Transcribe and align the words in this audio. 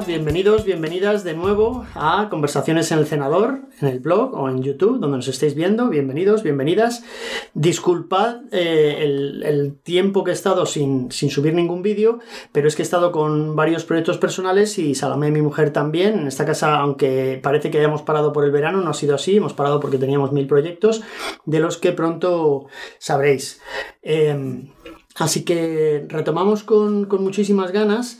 Bienvenidos, 0.00 0.64
bienvenidas 0.64 1.22
de 1.22 1.34
nuevo 1.34 1.84
a 1.94 2.28
Conversaciones 2.30 2.90
en 2.90 2.98
el 2.98 3.06
Cenador, 3.06 3.60
en 3.80 3.88
el 3.88 4.00
blog 4.00 4.34
o 4.34 4.48
en 4.48 4.62
YouTube, 4.62 4.98
donde 4.98 5.18
nos 5.18 5.28
estéis 5.28 5.54
viendo. 5.54 5.90
Bienvenidos, 5.90 6.42
bienvenidas. 6.42 7.04
Disculpad 7.52 8.40
eh, 8.52 9.02
el, 9.02 9.76
tiempo 9.82 10.24
que 10.24 10.30
he 10.30 10.34
estado 10.34 10.64
sin, 10.64 11.12
subir 11.12 11.52
ningún 11.52 11.82
vídeo, 11.82 12.20
pero 12.52 12.68
es 12.68 12.74
que 12.74 12.80
he 12.80 12.84
estado 12.84 13.12
con 13.12 13.54
varios 13.54 13.84
proyectos 13.84 14.16
personales 14.16 14.78
y 14.78 14.94
Salomé, 14.94 15.30
mi 15.30 15.42
mujer, 15.42 15.74
también. 15.74 16.20
En 16.20 16.26
esta 16.26 16.46
casa, 16.46 16.76
aunque 16.78 17.38
parece 17.42 17.70
que 17.70 17.78
hayamos 17.78 18.00
parado 18.00 18.32
por 18.32 18.44
el 18.44 18.50
verano, 18.50 18.80
no 18.80 18.90
ha 18.90 18.94
sido 18.94 19.14
así. 19.14 19.36
Hemos 19.36 19.52
parado 19.52 19.78
porque 19.78 19.98
teníamos 19.98 20.32
mil 20.32 20.46
proyectos, 20.46 21.02
de 21.44 21.60
los 21.60 21.76
que 21.76 21.92
pronto 21.92 22.66
sabréis. 22.98 23.60
Em, 24.02 24.70
Así 25.16 25.44
que 25.44 26.06
retomamos 26.08 26.62
con 26.62 27.06
muchísimas 27.22 27.70
ganas 27.70 28.18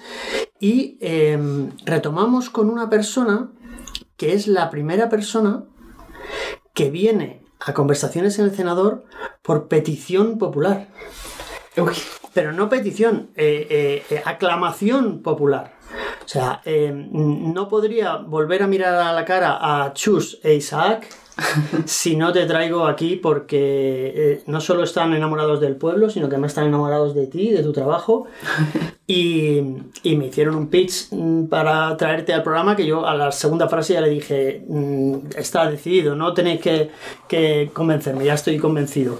y 0.62 0.96
em, 1.00 1.72
retomamos 1.84 2.48
con 2.48 2.70
una 2.70 2.88
persona 2.88 3.50
que 4.16 4.32
es 4.32 4.46
la 4.46 4.70
primera 4.70 5.08
persona 5.08 5.64
que 6.72 6.88
viene 6.88 7.44
a 7.58 7.74
conversaciones 7.74 8.38
en 8.38 8.44
el 8.44 8.54
senador 8.54 9.04
por 9.42 9.66
petición 9.66 10.38
popular. 10.38 10.86
Pero 12.32 12.52
no 12.52 12.68
petición, 12.68 13.30
eh, 13.34 13.66
eh, 13.68 14.04
eh, 14.08 14.22
aclamación 14.24 15.20
popular. 15.20 15.74
O 16.24 16.28
sea, 16.28 16.62
em, 16.64 17.08
no 17.52 17.68
podría 17.68 18.18
volver 18.18 18.62
a 18.62 18.68
mirar 18.68 18.94
a 18.94 19.12
la 19.12 19.24
cara 19.24 19.58
a 19.60 19.92
Chus 19.94 20.38
e 20.44 20.54
Isaac 20.54 21.08
si 21.84 22.16
no 22.16 22.32
te 22.32 22.46
traigo 22.46 22.86
aquí 22.86 23.16
porque 23.16 24.12
eh, 24.14 24.42
no 24.46 24.60
solo 24.60 24.84
están 24.84 25.14
enamorados 25.14 25.60
del 25.60 25.76
pueblo, 25.76 26.10
sino 26.10 26.28
que 26.28 26.36
además 26.36 26.52
están 26.52 26.66
enamorados 26.66 27.14
de 27.14 27.26
ti, 27.26 27.50
de 27.50 27.62
tu 27.62 27.72
trabajo. 27.72 28.26
Y, 29.04 29.60
y 30.04 30.16
me 30.16 30.28
hicieron 30.28 30.54
un 30.54 30.68
pitch 30.68 31.08
mm, 31.10 31.46
para 31.46 31.94
traerte 31.98 32.32
al 32.32 32.42
programa 32.42 32.76
que 32.76 32.86
yo 32.86 33.04
a 33.04 33.14
la 33.14 33.30
segunda 33.30 33.68
frase 33.68 33.94
ya 33.94 34.00
le 34.00 34.08
dije, 34.08 34.64
mm, 34.66 35.16
está 35.36 35.68
decidido, 35.70 36.14
no 36.14 36.32
tenéis 36.32 36.60
que, 36.60 36.90
que 37.28 37.70
convencerme, 37.74 38.24
ya 38.24 38.34
estoy 38.34 38.58
convencido. 38.58 39.18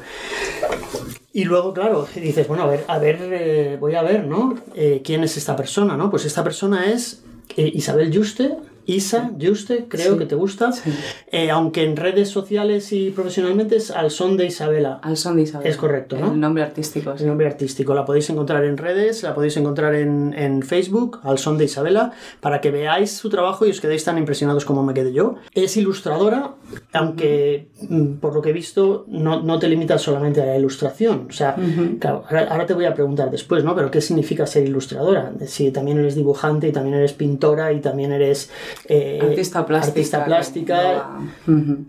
Y 1.34 1.44
luego, 1.44 1.72
claro, 1.72 2.06
dices, 2.14 2.46
bueno, 2.46 2.64
a 2.64 2.66
ver, 2.66 2.84
a 2.88 2.98
ver, 2.98 3.18
eh, 3.20 3.76
voy 3.80 3.94
a 3.94 4.02
ver, 4.02 4.26
¿no? 4.26 4.58
Eh, 4.74 5.00
¿Quién 5.02 5.24
es 5.24 5.36
esta 5.36 5.56
persona, 5.56 5.96
no? 5.96 6.10
Pues 6.10 6.26
esta 6.26 6.44
persona 6.44 6.90
es 6.90 7.22
eh, 7.56 7.70
Isabel 7.74 8.14
Juste, 8.14 8.56
Isa 8.86 9.30
Juste, 9.40 9.86
creo 9.88 10.12
Sí. 10.14 10.18
que 10.18 10.26
te 10.26 10.34
gusta, 10.34 10.72
Sí. 10.72 10.90
Eh, 11.30 11.50
aunque 11.50 11.84
en 11.84 11.96
redes 11.96 12.28
sociales 12.28 12.92
y 12.92 13.10
profesionalmente 13.10 13.76
es 13.76 13.90
Al 13.90 14.10
Son 14.10 14.36
de 14.36 14.46
Isabela. 14.46 14.98
Al 15.02 15.16
son 15.16 15.36
de 15.36 15.42
Isabel. 15.42 15.66
Es 15.68 15.76
correcto, 15.76 16.16
¿no? 16.18 16.32
El 16.32 16.40
nombre 16.40 16.62
artístico. 16.62 17.16
Sí. 17.16 17.22
el 17.24 17.28
nombre 17.28 17.46
artístico. 17.46 17.94
La 17.94 18.04
podéis 18.04 18.28
encontrar 18.30 18.64
en 18.64 18.76
redes, 18.76 19.22
la 19.22 19.34
podéis 19.34 19.56
encontrar 19.56 19.94
en, 19.94 20.34
en 20.36 20.62
Facebook, 20.62 21.20
al 21.22 21.38
son 21.38 21.58
de 21.58 21.64
Isabela, 21.64 22.12
para 22.40 22.60
que 22.60 22.70
veáis 22.70 23.12
su 23.12 23.28
trabajo 23.30 23.66
y 23.66 23.70
os 23.70 23.80
quedéis 23.80 24.04
tan 24.04 24.18
impresionados 24.18 24.64
como 24.64 24.82
me 24.82 24.94
quedé 24.94 25.12
yo. 25.12 25.36
Es 25.54 25.76
ilustradora, 25.76 26.54
aunque 26.92 27.68
mm, 27.88 28.14
por 28.14 28.34
lo 28.34 28.42
que 28.42 28.50
he 28.50 28.52
visto 28.52 29.04
no, 29.08 29.42
no 29.42 29.58
te 29.58 29.68
limitas 29.68 30.02
solamente 30.02 30.42
a 30.42 30.46
la 30.46 30.56
ilustración. 30.56 31.26
O 31.28 31.32
sea, 31.32 31.56
claro, 31.98 32.24
ahora, 32.28 32.48
ahora 32.50 32.66
te 32.66 32.74
voy 32.74 32.84
a 32.84 32.94
preguntar 32.94 33.30
después, 33.30 33.64
¿no? 33.64 33.74
Pero 33.74 33.90
¿qué 33.90 34.00
significa 34.00 34.46
ser 34.46 34.64
ilustradora? 34.66 35.32
Si 35.46 35.70
también 35.70 35.98
eres 35.98 36.14
dibujante 36.14 36.68
y 36.68 36.72
también 36.72 36.96
eres 36.96 37.12
pintora 37.12 37.72
y 37.72 37.80
también 37.80 38.12
eres... 38.12 38.50
eh, 38.88 39.18
Artista 39.22 39.64
plástica. 39.66 39.90
Artista 39.92 40.24
plástica, 40.24 41.18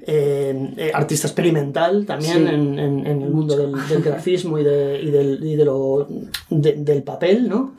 eh, 0.06 0.74
eh, 0.78 0.92
artista 0.94 1.28
experimental 1.28 2.06
también 2.06 2.34
Sí. 2.48 2.54
en, 2.54 2.80
en- 2.80 3.08
en 3.08 3.22
el 3.22 3.30
mundo 3.30 3.56
del, 3.58 3.74
del 3.88 4.02
grafismo 4.02 4.58
y, 4.60 4.64
de, 4.64 5.02
y 5.02 5.12
del, 5.12 5.44
y 5.44 5.56
de 5.56 5.66
lo, 5.66 6.08
de- 6.50 6.74
del 6.74 7.04
papel, 7.04 7.50
¿no? 7.50 7.74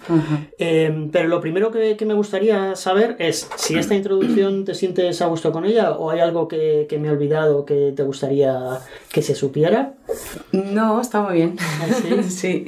Eh, 0.58 1.08
pero 1.12 1.28
lo 1.28 1.40
primero 1.40 1.70
que, 1.70 1.96
que 1.96 2.06
me 2.06 2.14
gustaría 2.14 2.76
saber 2.76 3.16
es 3.18 3.48
si 3.56 3.76
esta 3.78 3.94
introducción 3.94 4.64
te 4.64 4.74
sientes 4.74 5.20
a 5.22 5.26
gusto 5.26 5.52
con 5.52 5.64
ella 5.64 5.92
o 5.92 6.10
hay 6.10 6.20
algo 6.20 6.48
que, 6.48 6.86
que 6.88 6.98
me 6.98 7.08
he 7.08 7.10
olvidado 7.10 7.64
que 7.64 7.92
te 7.96 8.02
gustaría 8.02 8.78
que 9.12 9.22
se 9.22 9.34
supiera. 9.34 9.94
No, 10.52 11.00
está 11.00 11.22
muy 11.22 11.34
bien. 11.34 11.56
sí? 12.02 12.22
sí. 12.30 12.64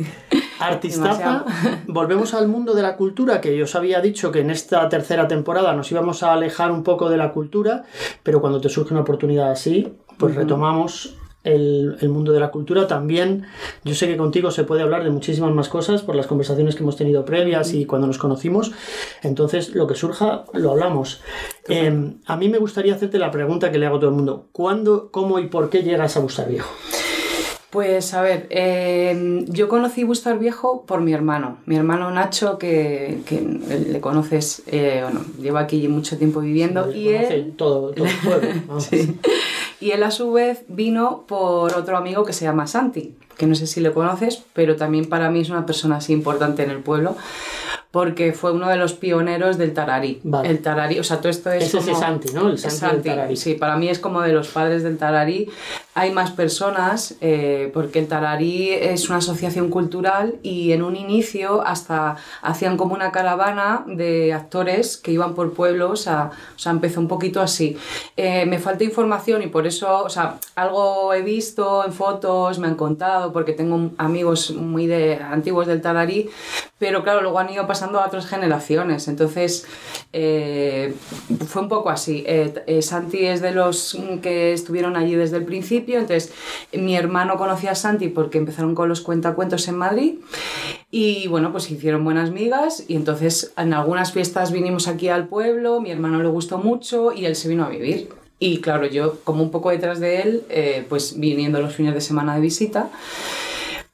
Artistaza, 0.58 1.44
volvemos 1.86 2.34
al 2.34 2.48
mundo 2.48 2.74
de 2.74 2.82
la 2.82 2.96
cultura, 2.96 3.40
que 3.40 3.56
yo 3.56 3.64
os 3.64 3.74
había 3.74 4.00
dicho 4.00 4.32
que 4.32 4.40
en 4.40 4.50
esta 4.50 4.88
tercera 4.88 5.28
temporada 5.28 5.74
nos 5.74 5.90
íbamos 5.90 6.22
a 6.22 6.32
alejar 6.32 6.70
un 6.70 6.82
poco 6.82 7.10
de 7.10 7.16
la 7.16 7.32
cultura, 7.32 7.84
pero 8.22 8.40
cuando 8.40 8.60
te 8.60 8.68
surge 8.68 8.94
una 8.94 9.02
oportunidad 9.02 9.50
así, 9.50 9.92
pues 10.18 10.34
retomamos 10.34 11.16
el, 11.46 11.96
el 12.00 12.08
mundo 12.08 12.32
de 12.32 12.40
la 12.40 12.50
cultura. 12.50 12.86
También, 12.86 13.46
yo 13.84 13.94
sé 13.94 14.06
que 14.08 14.16
contigo 14.16 14.50
se 14.50 14.64
puede 14.64 14.82
hablar 14.82 15.04
de 15.04 15.10
muchísimas 15.10 15.52
más 15.52 15.68
cosas 15.68 16.02
por 16.02 16.16
las 16.16 16.26
conversaciones 16.26 16.74
que 16.74 16.82
hemos 16.82 16.96
tenido 16.96 17.24
previas 17.24 17.72
y 17.72 17.86
cuando 17.86 18.06
nos 18.06 18.18
conocimos, 18.18 18.72
entonces 19.22 19.74
lo 19.74 19.86
que 19.86 19.94
surja 19.94 20.44
lo 20.52 20.72
hablamos. 20.72 21.20
Eh, 21.68 22.14
a 22.26 22.36
mí 22.36 22.48
me 22.48 22.58
gustaría 22.58 22.94
hacerte 22.94 23.18
la 23.18 23.30
pregunta 23.30 23.70
que 23.70 23.78
le 23.78 23.86
hago 23.86 23.96
a 23.96 24.00
todo 24.00 24.10
el 24.10 24.16
mundo. 24.16 24.48
¿Cuándo, 24.52 25.10
cómo 25.10 25.38
y 25.38 25.48
por 25.48 25.70
qué 25.70 25.82
llegas 25.82 26.16
a 26.16 26.20
Bustar 26.20 26.48
Viejo? 26.48 26.70
Pues 27.70 28.14
a 28.14 28.22
ver, 28.22 28.46
eh, 28.50 29.44
yo 29.48 29.68
conocí 29.68 30.04
Bustar 30.04 30.38
Viejo 30.38 30.84
por 30.86 31.00
mi 31.00 31.12
hermano, 31.12 31.58
mi 31.66 31.76
hermano 31.76 32.10
Nacho, 32.12 32.58
que, 32.58 33.18
que 33.26 33.40
le 33.40 34.00
conoces, 34.00 34.62
eh, 34.68 35.00
bueno, 35.02 35.24
lleva 35.40 35.60
aquí 35.60 35.88
mucho 35.88 36.16
tiempo 36.16 36.40
viviendo 36.40 36.94
y 36.94 37.08
él, 37.08 37.54
todo, 37.56 37.90
todo 37.90 38.06
el 38.06 38.16
pueblo. 38.18 38.48
vamos. 38.68 38.84
Sí. 38.84 39.18
y 39.80 39.90
él 39.90 40.04
a 40.04 40.12
su 40.12 40.32
vez 40.32 40.62
vino 40.68 41.24
por 41.26 41.74
otro 41.76 41.96
amigo 41.96 42.24
que 42.24 42.32
se 42.32 42.44
llama 42.44 42.68
Santi, 42.68 43.16
que 43.36 43.46
no 43.46 43.56
sé 43.56 43.66
si 43.66 43.80
le 43.80 43.92
conoces, 43.92 44.44
pero 44.52 44.76
también 44.76 45.06
para 45.08 45.28
mí 45.30 45.40
es 45.40 45.50
una 45.50 45.66
persona 45.66 45.96
así 45.96 46.12
importante 46.12 46.62
en 46.62 46.70
el 46.70 46.78
pueblo, 46.78 47.16
porque 47.90 48.32
fue 48.32 48.52
uno 48.52 48.68
de 48.68 48.76
los 48.76 48.92
pioneros 48.92 49.58
del 49.58 49.72
tararí. 49.72 50.20
Vale. 50.22 50.50
El 50.50 50.60
tararí, 50.60 50.98
o 50.98 51.04
sea, 51.04 51.18
todo 51.18 51.30
esto 51.30 51.50
es 51.50 51.64
Ese 51.64 51.78
es 51.78 51.84
como... 51.86 51.98
Santi, 51.98 52.32
¿no? 52.32 52.48
El 52.48 52.54
Es 52.54 52.62
Santi 52.62 52.96
del 53.08 53.16
tararí. 53.16 53.36
Sí, 53.36 53.54
para 53.54 53.76
mí 53.76 53.88
es 53.88 53.98
como 53.98 54.20
de 54.20 54.32
los 54.32 54.48
padres 54.48 54.82
del 54.82 54.98
tararí. 54.98 55.48
Hay 55.94 56.12
más 56.12 56.30
personas 56.30 57.16
eh, 57.22 57.70
porque 57.72 58.00
el 58.00 58.06
tararí 58.06 58.70
es 58.70 59.08
una 59.08 59.18
asociación 59.18 59.70
cultural 59.70 60.36
y 60.42 60.72
en 60.72 60.82
un 60.82 60.94
inicio 60.94 61.62
hasta 61.66 62.16
hacían 62.42 62.76
como 62.76 62.94
una 62.94 63.12
caravana 63.12 63.84
de 63.86 64.34
actores 64.34 64.98
que 64.98 65.12
iban 65.12 65.34
por 65.34 65.54
pueblos, 65.54 66.06
a, 66.06 66.32
o 66.54 66.58
sea, 66.58 66.72
empezó 66.72 67.00
un 67.00 67.08
poquito 67.08 67.40
así. 67.40 67.78
Eh, 68.16 68.44
me 68.44 68.58
falta 68.58 68.84
información 68.84 69.42
y 69.42 69.46
por 69.46 69.66
eso, 69.66 70.04
o 70.04 70.10
sea, 70.10 70.38
algo 70.54 71.14
he 71.14 71.22
visto 71.22 71.84
en 71.84 71.92
fotos, 71.92 72.58
me 72.58 72.66
han 72.66 72.74
contado, 72.74 73.32
porque 73.32 73.52
tengo 73.52 73.90
amigos 73.96 74.50
muy 74.50 74.86
de, 74.86 75.16
antiguos 75.16 75.66
del 75.66 75.80
tararí, 75.80 76.28
pero 76.78 77.02
claro, 77.02 77.22
luego 77.22 77.38
han 77.38 77.50
ido 77.50 77.66
pasando 77.66 78.00
a 78.00 78.06
otras 78.06 78.26
generaciones. 78.26 79.08
Entonces, 79.08 79.66
eh, 80.12 80.94
fue 81.46 81.62
un 81.62 81.68
poco 81.68 81.88
así. 81.88 82.22
Eh, 82.26 82.52
eh, 82.66 82.82
Santi 82.82 83.24
es 83.24 83.40
de 83.40 83.52
los 83.52 83.98
que 84.22 84.52
estuvieron 84.52 84.96
allí 84.96 85.14
desde 85.14 85.38
el 85.38 85.44
principio. 85.44 85.98
Entonces, 85.98 86.32
mi 86.72 86.94
hermano 86.94 87.38
conocía 87.38 87.70
a 87.70 87.74
Santi 87.74 88.08
porque 88.08 88.36
empezaron 88.36 88.74
con 88.74 88.90
los 88.90 89.00
cuentacuentos 89.00 89.66
en 89.68 89.76
Madrid. 89.76 90.14
Y 90.90 91.28
bueno, 91.28 91.50
pues 91.50 91.70
hicieron 91.70 92.04
buenas 92.04 92.30
migas. 92.30 92.84
Y 92.88 92.96
entonces, 92.96 93.54
en 93.56 93.72
algunas 93.72 94.12
fiestas 94.12 94.52
vinimos 94.52 94.86
aquí 94.86 95.08
al 95.08 95.28
pueblo. 95.28 95.80
Mi 95.80 95.90
hermano 95.90 96.22
le 96.22 96.28
gustó 96.28 96.58
mucho 96.58 97.12
y 97.12 97.24
él 97.24 97.36
se 97.36 97.48
vino 97.48 97.64
a 97.64 97.70
vivir. 97.70 98.10
Y 98.38 98.60
claro, 98.60 98.86
yo, 98.86 99.18
como 99.24 99.42
un 99.42 99.50
poco 99.50 99.70
detrás 99.70 99.98
de 99.98 100.20
él, 100.20 100.42
eh, 100.50 100.84
pues 100.88 101.18
viniendo 101.18 101.60
los 101.60 101.74
fines 101.74 101.94
de 101.94 102.02
semana 102.02 102.34
de 102.34 102.42
visita. 102.42 102.90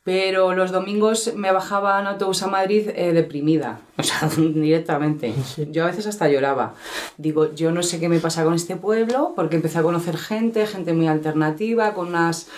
Pero 0.05 0.53
los 0.55 0.73
domingos 0.73 1.33
me 1.37 1.53
bajaba 1.53 2.01
en 2.01 2.09
autobús 2.09 2.43
a 2.43 2.49
Madrid 2.49 2.89
eh, 2.95 3.13
deprimida, 3.13 3.81
o 3.97 4.03
sea, 4.03 4.29
directamente. 4.29 5.33
Yo 5.71 5.85
a 5.85 5.87
veces 5.87 6.07
hasta 6.09 6.29
lloraba. 6.29 6.75
Digo, 7.19 7.55
yo 7.55 7.71
no 7.71 7.83
sé 7.85 8.01
qué 8.01 8.09
me 8.09 8.19
pasa 8.19 8.43
con 8.43 8.55
este 8.55 8.77
pueblo, 8.77 9.33
porque 9.37 9.57
empecé 9.57 9.79
a 9.79 9.83
conocer 9.83 10.17
gente, 10.17 10.67
gente 10.67 10.93
muy 10.93 11.07
alternativa, 11.07 11.95
con 11.95 12.09
unas 12.09 12.49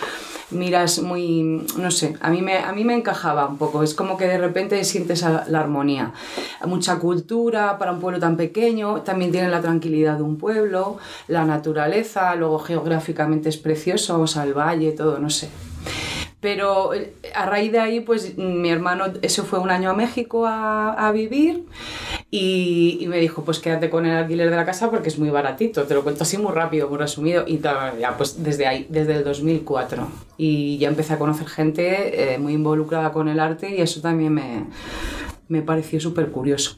miras 0.51 0.99
muy, 0.99 1.65
no 1.77 1.91
sé, 1.91 2.15
a 2.21 2.29
mí 2.29 2.41
me, 2.41 2.57
a 2.57 2.71
mí 2.71 2.83
me 2.83 2.95
encajaba 2.95 3.47
un 3.47 3.57
poco. 3.57 3.83
Es 3.83 3.93
como 3.93 4.17
que 4.17 4.25
de 4.25 4.37
repente 4.37 4.83
sientes 4.83 5.21
la 5.21 5.59
armonía. 5.59 6.13
Mucha 6.65 6.97
cultura 6.97 7.77
para 7.77 7.91
un 7.91 7.99
pueblo 7.99 8.19
tan 8.19 8.37
pequeño, 8.37 9.01
también 9.01 9.31
tiene 9.31 9.49
la 9.49 9.61
tranquilidad 9.61 10.17
de 10.17 10.23
un 10.23 10.37
pueblo, 10.37 10.97
la 11.27 11.45
naturaleza, 11.45 12.35
luego 12.35 12.59
geográficamente 12.59 13.49
es 13.49 13.57
precioso, 13.57 14.19
o 14.19 14.27
sea, 14.27 14.43
el 14.43 14.53
valle, 14.53 14.91
todo, 14.91 15.19
no 15.19 15.29
sé. 15.29 15.49
Pero 16.45 16.93
eh, 16.93 17.11
a 17.33 17.47
raíz 17.47 17.71
de 17.71 17.79
ahí, 17.79 18.01
pues 18.01 18.37
mi 18.37 18.69
hermano, 18.69 19.05
eso 19.23 19.45
fue 19.45 19.57
un 19.57 19.71
año 19.71 19.89
a 19.89 19.95
México 19.95 20.45
a, 20.45 20.93
a 20.93 21.11
vivir 21.11 21.65
y, 22.29 22.99
y 23.01 23.07
me 23.07 23.17
dijo, 23.17 23.43
pues 23.43 23.57
quédate 23.57 23.89
con 23.89 24.05
el 24.05 24.15
alquiler 24.15 24.51
de 24.51 24.55
la 24.55 24.63
casa 24.63 24.91
porque 24.91 25.09
es 25.09 25.17
muy 25.17 25.31
baratito. 25.31 25.85
Te 25.85 25.95
lo 25.95 26.03
cuento 26.03 26.21
así 26.21 26.37
muy 26.37 26.51
rápido, 26.51 26.87
muy 26.87 26.99
resumido. 26.99 27.45
Y 27.47 27.57
tal, 27.57 27.97
ya 27.97 28.15
pues 28.15 28.43
desde 28.43 28.67
ahí, 28.67 28.85
desde 28.91 29.15
el 29.15 29.23
2004. 29.23 30.07
Y 30.37 30.77
ya 30.77 30.87
empecé 30.87 31.13
a 31.13 31.17
conocer 31.17 31.47
gente 31.47 32.33
eh, 32.35 32.37
muy 32.37 32.53
involucrada 32.53 33.11
con 33.11 33.27
el 33.27 33.39
arte 33.39 33.75
y 33.75 33.81
eso 33.81 33.99
también 34.01 34.31
me, 34.31 34.65
me 35.47 35.63
pareció 35.63 35.99
súper 35.99 36.29
curioso. 36.29 36.77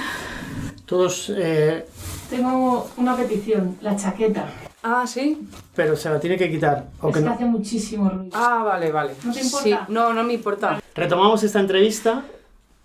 Todos, 0.84 1.32
eh, 1.32 1.86
Tengo 2.28 2.90
una 2.96 3.16
petición, 3.16 3.78
la 3.82 3.94
chaqueta. 3.94 4.48
Ah, 4.82 5.06
sí. 5.06 5.46
pero 5.74 5.96
se 5.96 6.08
la 6.10 6.18
tiene 6.20 6.36
que 6.36 6.50
quitar. 6.50 6.88
o 7.00 7.08
Es 7.08 7.14
que 7.14 7.20
que 7.20 7.26
no. 7.26 7.32
hace 7.34 7.44
muchísimo 7.44 8.08
ruido. 8.08 8.30
Ah, 8.34 8.62
vale, 8.64 8.90
vale. 8.92 9.14
¿No 9.24 9.32
te 9.32 9.40
importa? 9.40 9.64
Sí, 9.64 9.74
no, 9.92 10.12
no 10.12 10.22
me 10.24 10.34
importa. 10.34 10.80
Retomamos 10.94 11.42
esta 11.42 11.60
entrevista 11.60 12.24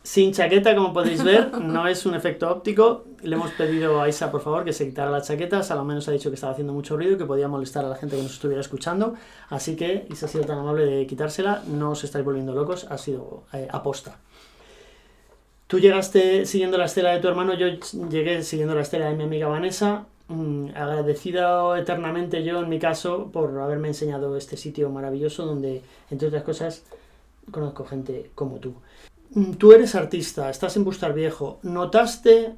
sin 0.03 0.31
chaqueta, 0.33 0.75
como 0.75 0.93
podéis 0.93 1.23
ver, 1.23 1.59
no 1.59 1.87
es 1.87 2.05
un 2.05 2.13
efecto 2.13 2.47
óptico. 2.49 3.05
Le 3.23 3.35
hemos 3.35 3.49
pedido 3.51 3.99
a 4.01 4.07
Isa, 4.07 4.29
por 4.31 4.41
favor, 4.41 4.63
que 4.63 4.71
se 4.71 4.85
quitara 4.85 5.09
la 5.09 5.21
chaqueta. 5.23 5.63
Salomé 5.63 5.95
nos 5.95 6.07
ha 6.07 6.11
dicho 6.11 6.29
que 6.29 6.35
estaba 6.35 6.53
haciendo 6.53 6.73
mucho 6.73 6.95
ruido 6.95 7.13
y 7.13 7.17
que 7.17 7.25
podía 7.25 7.47
molestar 7.47 7.83
a 7.83 7.89
la 7.89 7.95
gente 7.95 8.15
que 8.15 8.21
nos 8.21 8.33
estuviera 8.33 8.61
escuchando. 8.61 9.15
Así 9.49 9.75
que 9.75 10.05
Isa 10.11 10.27
ha 10.27 10.29
sido 10.29 10.43
tan 10.45 10.59
amable 10.59 10.85
de 10.85 11.07
quitársela. 11.07 11.63
No 11.67 11.89
os 11.91 12.03
estáis 12.03 12.23
volviendo 12.23 12.53
locos, 12.53 12.85
ha 12.87 12.99
sido 12.99 13.45
eh, 13.51 13.67
aposta. 13.71 14.17
Tú 15.65 15.79
llegaste 15.79 16.45
siguiendo 16.45 16.77
la 16.77 16.85
estela 16.85 17.11
de 17.11 17.19
tu 17.19 17.27
hermano, 17.27 17.55
yo 17.55 17.65
llegué 18.07 18.43
siguiendo 18.43 18.75
la 18.75 18.81
estela 18.81 19.07
de 19.07 19.15
mi 19.15 19.23
amiga 19.23 19.47
Vanessa. 19.47 20.05
Mm, 20.27 20.69
agradecido 20.75 21.75
eternamente 21.75 22.43
yo, 22.43 22.61
en 22.61 22.69
mi 22.69 22.79
caso, 22.79 23.29
por 23.31 23.59
haberme 23.59 23.89
enseñado 23.89 24.35
este 24.37 24.57
sitio 24.57 24.89
maravilloso 24.89 25.45
donde, 25.45 25.83
entre 26.09 26.29
otras 26.29 26.43
cosas, 26.43 26.83
conozco 27.51 27.85
gente 27.85 28.31
como 28.33 28.57
tú. 28.57 28.73
Mm, 29.31 29.51
tú 29.53 29.71
eres 29.73 29.93
artista, 29.93 30.49
estás 30.49 30.75
en 30.77 30.83
Bustar 30.83 31.13
Viejo. 31.13 31.59
¿Notaste 31.61 32.55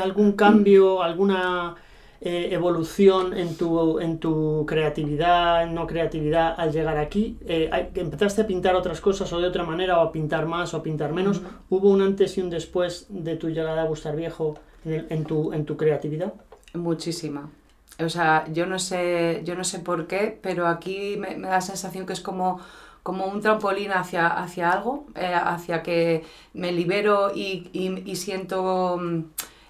algún 0.00 0.32
cambio, 0.32 1.02
alguna 1.02 1.74
eh, 2.20 2.50
evolución 2.52 3.36
en 3.36 3.56
tu, 3.56 3.98
en 3.98 4.18
tu 4.18 4.64
creatividad, 4.64 5.66
no 5.66 5.88
creatividad 5.88 6.54
al 6.56 6.70
llegar 6.70 6.98
aquí? 6.98 7.36
Eh, 7.46 7.90
¿Empezaste 7.96 8.42
a 8.42 8.46
pintar 8.46 8.76
otras 8.76 9.00
cosas 9.00 9.32
o 9.32 9.40
de 9.40 9.48
otra 9.48 9.64
manera, 9.64 9.98
o 9.98 10.02
a 10.02 10.12
pintar 10.12 10.46
más 10.46 10.72
o 10.72 10.76
a 10.76 10.82
pintar 10.84 11.12
menos? 11.12 11.42
¿Hubo 11.68 11.90
un 11.90 12.00
antes 12.00 12.38
y 12.38 12.42
un 12.42 12.50
después 12.50 13.06
de 13.08 13.34
tu 13.34 13.48
llegada 13.48 13.82
a 13.82 13.86
Bustar 13.86 14.14
Viejo 14.14 14.54
en, 14.84 15.24
tu, 15.24 15.52
en 15.52 15.64
tu 15.64 15.76
creatividad? 15.76 16.32
Muchísima. 16.74 17.50
O 17.98 18.08
sea, 18.08 18.46
yo 18.52 18.66
no 18.66 18.78
sé, 18.78 19.42
yo 19.44 19.54
no 19.56 19.64
sé 19.64 19.80
por 19.80 20.06
qué, 20.06 20.38
pero 20.40 20.66
aquí 20.68 21.16
me 21.18 21.34
da 21.36 21.50
la 21.50 21.60
sensación 21.60 22.06
que 22.06 22.12
es 22.12 22.20
como 22.20 22.60
como 23.08 23.26
un 23.26 23.40
trampolín 23.40 23.92
hacia, 23.92 24.26
hacia 24.26 24.70
algo, 24.70 25.06
eh, 25.14 25.32
hacia 25.34 25.82
que 25.82 26.24
me 26.52 26.72
libero 26.72 27.32
y, 27.34 27.70
y, 27.72 28.16
siento 28.16 28.98
mm, 29.00 29.24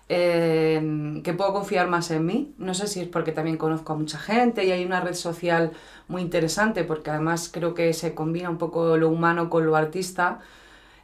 eh, 0.09 1.21
que 1.23 1.35
puedo 1.35 1.53
confiar 1.53 1.87
más 1.89 2.11
en 2.11 2.27
mí. 2.27 2.55
No 2.59 2.75
sé 2.75 2.89
si 2.89 3.01
es 3.01 3.07
porque 3.09 3.31
también 3.31 3.57
conozco 3.57 3.93
a 3.93 3.97
mucha 3.97 4.19
gente 4.19 4.65
y 4.65 4.73
hay 4.73 4.85
una 4.85 5.01
red 5.01 5.15
social 5.15 5.71
muy 6.09 6.23
interesante, 6.23 6.83
porque 6.83 7.11
además 7.11 7.49
creo 7.53 7.75
que 7.75 7.93
se 7.93 8.13
combina 8.13 8.51
un 8.51 8.59
poco 8.59 8.97
lo 8.97 9.09
humano 9.09 9.49
con 9.51 9.67
lo 9.67 9.77
artista. 9.77 10.41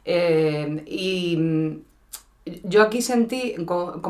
Eh, 0.05 0.83
y 0.87 1.37
mm, 1.37 1.79
yo 2.63 2.83
aquí 2.83 3.01
sentí 3.01 3.55
como, 3.65 4.01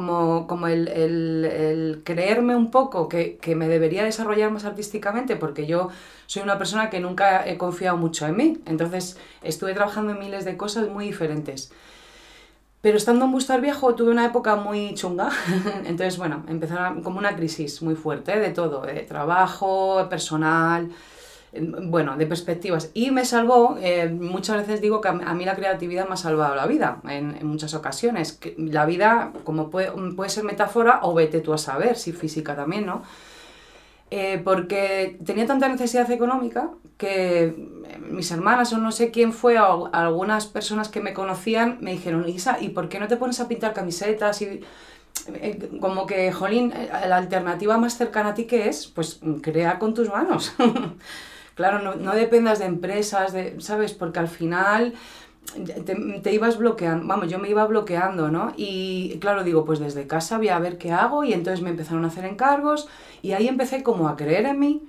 como 0.47 0.67
el, 0.67 0.87
el, 0.89 2.01
creerme 2.03 2.55
un 2.55 2.69
poco 2.69 3.07
que, 3.07 3.37
que, 3.37 3.55
me 3.55 3.69
debería 3.69 4.03
desarrollar 4.03 4.51
más 4.51 4.65
artísticamente, 4.65 5.37
porque 5.37 5.65
yo 5.65 5.89
soy 6.25 6.43
una 6.43 6.57
persona 6.57 6.89
que 6.89 6.99
nunca 6.99 7.47
he 7.47 7.57
confiado 7.57 7.95
mucho 7.97 8.27
en 8.27 8.35
mí. 8.35 8.57
Entonces 8.65 9.17
estuve 9.41 9.73
trabajando 9.73 10.11
en 10.11 10.19
miles 10.19 10.43
de 10.43 10.57
cosas 10.57 10.89
muy 10.89 11.05
diferentes. 11.05 11.71
Pero 12.81 12.97
estando 12.97 13.25
en 13.25 13.31
Bustar 13.31 13.61
Viejo 13.61 13.95
tuve 13.95 14.11
una 14.11 14.25
época 14.25 14.57
muy 14.57 14.93
chunga. 14.93 15.29
Entonces, 15.85 16.17
bueno, 16.17 16.43
empezó 16.47 16.75
como 17.03 17.17
una 17.17 17.35
crisis 17.35 17.81
muy 17.81 17.95
fuerte 17.95 18.37
de 18.37 18.51
todo, 18.51 18.81
de 18.81 18.99
trabajo, 19.01 20.07
personal, 20.07 20.91
bueno, 21.83 22.17
de 22.17 22.25
perspectivas. 22.25 22.91
Y 22.93 23.11
me 23.11 23.25
salvó, 23.25 23.77
eh, 23.81 24.09
muchas 24.09 24.57
veces 24.57 24.81
digo 24.81 25.01
que 25.01 25.09
a 25.09 25.13
mí 25.13 25.45
la 25.45 25.55
creatividad 25.55 26.07
me 26.07 26.13
ha 26.13 26.17
salvado 26.17 26.55
la 26.55 26.65
vida, 26.65 27.01
en, 27.07 27.35
en 27.35 27.47
muchas 27.47 27.73
ocasiones. 27.73 28.39
La 28.57 28.85
vida, 28.85 29.31
como 29.43 29.69
puede, 29.69 29.91
puede 30.15 30.29
ser 30.29 30.43
metáfora, 30.43 30.99
o 31.03 31.13
vete 31.13 31.41
tú 31.41 31.53
a 31.53 31.57
saber, 31.57 31.97
si 31.97 32.11
física 32.11 32.55
también, 32.55 32.85
¿no? 32.85 33.03
Eh, 34.11 34.39
porque 34.43 35.17
tenía 35.25 35.47
tanta 35.47 35.67
necesidad 35.67 36.09
económica 36.11 36.69
que 36.97 37.43
eh, 37.45 37.53
mis 37.99 38.29
hermanas 38.31 38.71
o 38.71 38.77
no 38.77 38.91
sé 38.91 39.09
quién 39.09 39.33
fue, 39.33 39.59
o 39.59 39.89
algunas 39.91 40.45
personas 40.45 40.89
que 40.89 41.01
me 41.01 41.13
conocían, 41.13 41.79
me 41.81 41.91
dijeron, 41.91 42.27
Isa, 42.29 42.57
¿y 42.61 42.69
por 42.69 42.87
qué 42.87 42.99
no 42.99 43.07
te 43.07 43.17
pones 43.17 43.39
a 43.39 43.47
pintar 43.47 43.73
camisetas? 43.73 44.41
Y, 44.43 44.61
eh, 45.33 45.69
como 45.81 46.05
que, 46.05 46.31
jolín, 46.31 46.71
la 47.07 47.17
alternativa 47.17 47.77
más 47.77 47.97
cercana 47.97 48.29
a 48.29 48.33
ti 48.35 48.45
que 48.45 48.69
es, 48.69 48.87
pues 48.87 49.19
crea 49.41 49.79
con 49.79 49.93
tus 49.93 50.09
manos. 50.09 50.53
claro, 51.55 51.79
no, 51.79 51.95
no, 51.95 52.13
dependas 52.13 52.59
de 52.59 52.65
empresas, 52.65 53.33
de, 53.33 53.59
¿sabes? 53.59 53.93
Porque 53.93 54.19
al 54.19 54.27
final 54.27 54.93
te, 56.23 56.33
ibas 56.33 56.57
bloqueando, 56.57 57.07
vamos, 57.07 57.29
yo 57.29 57.39
me 57.39 57.49
iba 57.49 57.65
bloqueando, 57.65 58.29
¿no? 58.29 58.53
Y 58.57 59.17
claro, 59.19 59.43
digo, 59.43 59.65
pues 59.65 59.79
desde 59.79 60.07
casa 60.07 60.37
voy 60.37 60.49
a 60.49 60.59
ver 60.59 60.77
qué 60.77 60.91
hago 60.91 61.23
y 61.23 61.33
entonces 61.33 61.61
me 61.61 61.69
empezaron 61.69 62.03
a 62.03 62.07
hacer 62.07 62.25
encargos 62.25 62.87
y 63.21 63.33
ahí 63.33 63.47
empecé 63.47 63.83
como 63.83 64.07
a 64.09 64.15
creer 64.15 64.45
en 64.45 64.59
mí 64.59 64.83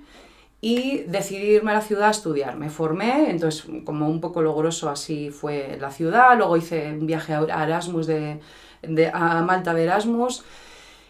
y 0.59 1.03
decidí 1.07 1.55
irme 1.55 1.71
a 1.71 1.75
la 1.75 1.81
ciudad 1.81 2.07
a 2.07 2.11
estudiar. 2.11 2.57
Me 2.57 2.69
formé, 2.69 3.29
entonces 3.29 3.65
como 3.85 4.09
un 4.09 4.19
poco 4.19 4.41
logoroso 4.41 4.89
así 4.89 5.29
fue 5.29 5.77
la 5.79 5.91
ciudad, 5.91 6.37
luego 6.37 6.57
hice 6.57 6.91
un 6.91 7.05
viaje 7.05 7.33
a 7.33 7.63
Erasmus 7.63 8.07
de, 8.07 8.39
de 8.81 9.11
a 9.13 9.41
Malta 9.43 9.73
de 9.73 9.83
Erasmus 9.83 10.43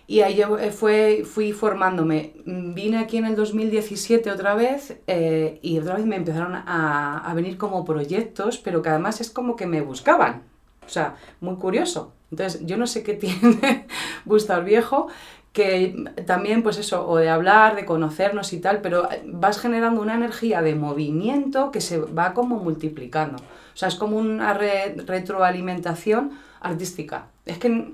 y 0.09 0.21
ahí 0.21 0.42
eh, 0.42 0.71
fue, 0.71 1.24
fui 1.25 1.51
formándome. 1.51 2.33
Vine 2.45 2.98
aquí 2.98 3.18
en 3.18 3.25
el 3.25 3.36
2017 3.36 4.31
otra 4.31 4.56
vez 4.56 4.98
eh, 5.06 5.59
y 5.62 5.77
otra 5.77 5.95
vez 5.95 6.06
me 6.06 6.15
empezaron 6.15 6.56
a, 6.56 7.19
a, 7.19 7.33
venir 7.33 7.57
como 7.57 7.83
proyectos, 7.83 8.57
pero 8.57 8.81
que 8.81 8.88
además 8.88 9.19
es 9.19 9.30
como 9.30 9.57
que 9.57 9.68
me 9.68 9.81
buscaban. 9.81 10.44
O 10.86 10.89
sea, 10.89 11.18
muy 11.42 11.57
curioso. 11.57 12.13
Entonces, 12.31 12.65
yo 12.65 12.77
no 12.77 12.88
sé 12.88 13.04
qué 13.04 13.13
tiene 13.15 13.86
Bustar 14.24 14.63
Viejo, 14.63 15.07
que 15.51 16.06
también, 16.25 16.63
pues 16.63 16.77
eso, 16.77 17.06
o 17.06 17.18
de 17.18 17.30
hablar, 17.30 17.75
de 17.75 17.83
conocernos 17.83 18.54
y 18.54 18.59
tal, 18.59 18.80
pero 18.80 19.09
vas 19.25 19.59
generando 19.59 20.01
una 20.01 20.15
energía 20.15 20.62
de 20.62 20.75
movimiento 20.75 21.71
que 21.71 21.81
se 21.81 22.00
va 22.00 22.33
como 22.33 22.57
multiplicando. 22.57 23.38
O 23.38 23.77
sea, 23.77 23.89
es 23.89 23.95
como 23.95 24.18
una 24.18 24.54
retroalimentación 24.54 26.31
artística. 26.62 27.27
Es 27.45 27.57
que 27.57 27.94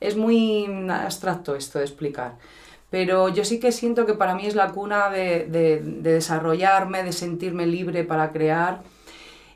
es 0.00 0.16
muy 0.16 0.66
abstracto 0.90 1.54
esto 1.54 1.78
de 1.78 1.84
explicar. 1.84 2.36
Pero 2.90 3.28
yo 3.28 3.44
sí 3.44 3.60
que 3.60 3.70
siento 3.72 4.06
que 4.06 4.14
para 4.14 4.34
mí 4.34 4.46
es 4.46 4.54
la 4.54 4.70
cuna 4.72 5.10
de, 5.10 5.46
de, 5.46 5.80
desarrollarme, 5.80 7.02
de 7.02 7.12
sentirme 7.12 7.66
libre 7.66 8.04
para 8.04 8.32
crear. 8.32 8.82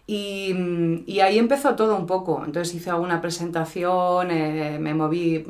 Y, 0.06 1.04
y, 1.06 1.20
ahí 1.20 1.38
empezó 1.38 1.74
todo 1.74 1.96
un 1.96 2.06
poco. 2.06 2.42
Entonces 2.44 2.74
hice 2.74 2.90
alguna 2.90 3.20
presentación, 3.22 4.30
eh, 4.30 4.78
me 4.78 4.92
moví 4.94 5.46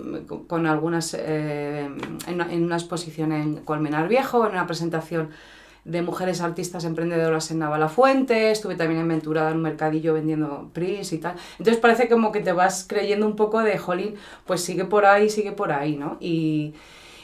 con 0.47 0.66
algunas, 0.66 1.14
eh, 1.14 1.88
en, 2.28 2.40
en, 2.40 2.62
una 2.62 2.76
exposición 2.76 3.33
en 3.33 3.57
Colmenar 3.64 4.09
Viejo, 4.09 4.47
en 4.47 4.52
una 4.52 4.66
presentación 4.66 5.31
de 5.85 6.01
mujeres 6.03 6.41
artistas 6.41 6.85
emprendedoras 6.85 7.51
en 7.51 7.59
Navalafuente, 7.59 8.53
estuve 8.53 8.77
también 8.77 9.01
aventurada 9.01 9.51
en 9.51 9.57
un 9.57 9.62
mercadillo 9.62 10.15
vendiendo 10.15 10.71
prints 10.73 11.12
y 11.12 11.19
tal. 11.19 11.35
Entonces 11.59 11.79
parece 11.79 12.09
como 12.09 12.31
que 12.31 12.41
te 12.41 12.53
vas 12.53 12.85
creyendo 12.89 13.27
un 13.27 13.35
poco 13.35 13.61
de, 13.61 13.79
jolín, 13.79 14.15
pues 14.47 14.62
sigue 14.62 14.85
por 14.85 15.07
ahí, 15.07 15.29
sigue 15.29 15.53
por 15.53 15.73
ahí, 15.73 15.97
¿no? 15.97 16.19
Y, 16.21 16.75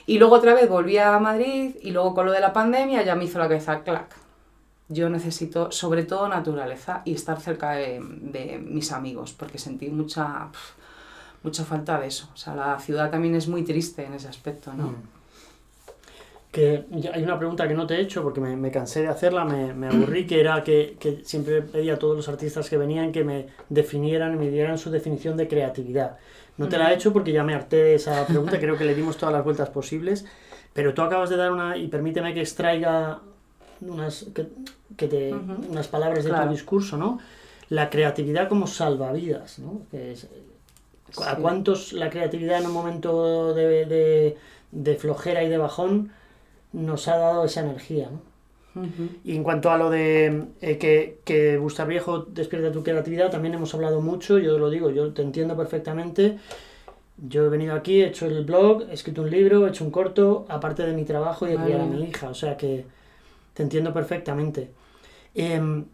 y 0.06 0.18
luego 0.18 0.34
otra 0.34 0.54
vez 0.54 0.68
volví 0.68 0.98
a 0.98 1.18
Madrid 1.20 1.76
y 1.80 1.92
luego 1.92 2.14
con 2.14 2.26
lo 2.26 2.32
de 2.32 2.40
la 2.40 2.52
pandemia 2.52 3.02
ya 3.04 3.14
me 3.14 3.24
hizo 3.24 3.38
la 3.38 3.48
cabeza 3.48 3.82
clac. 3.84 4.16
Yo 4.88 5.08
necesito 5.10 5.70
sobre 5.70 6.02
todo 6.02 6.28
naturaleza 6.28 7.02
y 7.04 7.12
estar 7.12 7.40
cerca 7.40 7.72
de, 7.72 8.00
de 8.02 8.58
mis 8.58 8.90
amigos 8.90 9.34
porque 9.34 9.58
sentí 9.58 9.88
mucha, 9.88 10.48
mucha 11.44 11.64
falta 11.64 12.00
de 12.00 12.08
eso. 12.08 12.28
O 12.34 12.36
sea, 12.36 12.54
la 12.56 12.78
ciudad 12.80 13.10
también 13.10 13.36
es 13.36 13.46
muy 13.48 13.62
triste 13.62 14.04
en 14.04 14.14
ese 14.14 14.28
aspecto, 14.28 14.72
¿no? 14.72 14.88
Mm 14.88 15.17
que 16.50 16.86
hay 17.12 17.22
una 17.22 17.38
pregunta 17.38 17.68
que 17.68 17.74
no 17.74 17.86
te 17.86 17.96
he 17.96 18.00
hecho 18.00 18.22
porque 18.22 18.40
me, 18.40 18.56
me 18.56 18.70
cansé 18.70 19.02
de 19.02 19.08
hacerla, 19.08 19.44
me, 19.44 19.74
me 19.74 19.88
aburrí, 19.92 20.26
que 20.26 20.40
era 20.40 20.62
que, 20.64 20.96
que, 20.98 21.20
siempre 21.24 21.62
pedía 21.62 21.94
a 21.94 21.98
todos 21.98 22.16
los 22.16 22.28
artistas 22.28 22.68
que 22.68 22.76
venían 22.76 23.12
que 23.12 23.24
me 23.24 23.48
definieran, 23.68 24.38
me 24.38 24.48
dieran 24.50 24.78
su 24.78 24.90
definición 24.90 25.36
de 25.36 25.48
creatividad. 25.48 26.18
No 26.56 26.68
te 26.68 26.76
la 26.76 26.90
he 26.90 26.94
hecho 26.94 27.12
porque 27.12 27.30
ya 27.30 27.44
me 27.44 27.54
harté 27.54 27.76
de 27.76 27.94
esa 27.94 28.26
pregunta, 28.26 28.58
creo 28.58 28.76
que 28.76 28.84
le 28.84 28.94
dimos 28.94 29.16
todas 29.16 29.32
las 29.32 29.44
vueltas 29.44 29.70
posibles, 29.70 30.24
pero 30.72 30.92
tú 30.92 31.02
acabas 31.02 31.30
de 31.30 31.36
dar 31.36 31.52
una, 31.52 31.76
y 31.76 31.86
permíteme 31.86 32.34
que 32.34 32.40
extraiga 32.40 33.20
unas, 33.80 34.26
que, 34.34 34.48
que 34.96 35.06
te, 35.06 35.32
unas 35.32 35.86
palabras 35.86 36.24
de 36.24 36.30
tu 36.32 36.48
discurso, 36.48 36.96
¿no? 36.96 37.20
La 37.68 37.90
creatividad 37.90 38.48
como 38.48 38.66
salvavidas, 38.66 39.60
¿no? 39.60 39.82
Que 39.90 40.12
es, 40.12 40.26
¿A 41.24 41.36
cuántos 41.36 41.92
la 41.92 42.10
creatividad 42.10 42.60
en 42.60 42.66
un 42.66 42.72
momento 42.72 43.54
de, 43.54 43.86
de, 43.86 44.36
de 44.72 44.94
flojera 44.96 45.42
y 45.44 45.48
de 45.48 45.58
bajón 45.58 46.10
nos 46.72 47.08
ha 47.08 47.16
dado 47.16 47.44
esa 47.44 47.60
energía. 47.60 48.10
Y 49.24 49.34
en 49.34 49.42
cuanto 49.42 49.70
a 49.72 49.78
lo 49.78 49.90
de 49.90 50.44
eh, 50.60 50.78
que, 50.78 51.18
que 51.24 51.56
Bustar 51.58 51.88
Viejo 51.88 52.20
despierta 52.20 52.70
tu 52.70 52.84
creatividad, 52.84 53.30
también 53.30 53.54
hemos 53.54 53.74
hablado 53.74 54.00
mucho, 54.00 54.38
yo 54.38 54.56
lo 54.58 54.70
digo, 54.70 54.90
yo 54.90 55.12
te 55.12 55.22
entiendo 55.22 55.56
perfectamente. 55.56 56.38
Yo 57.16 57.46
he 57.46 57.48
venido 57.48 57.74
aquí, 57.74 58.02
he 58.02 58.06
hecho 58.06 58.26
el 58.26 58.44
blog, 58.44 58.84
he 58.88 58.94
escrito 58.94 59.22
un 59.22 59.30
libro, 59.30 59.66
he 59.66 59.70
hecho 59.70 59.84
un 59.84 59.90
corto, 59.90 60.46
aparte 60.48 60.86
de 60.86 60.92
mi 60.92 61.04
trabajo 61.04 61.48
y 61.48 61.50
de 61.50 61.56
criar 61.56 61.80
a 61.80 61.84
mi 61.86 62.04
hija, 62.04 62.28
o 62.28 62.34
sea 62.34 62.56
que 62.56 62.84
te 63.54 63.64
entiendo 63.64 63.92
perfectamente. 63.92 64.70
Em, 65.34 65.84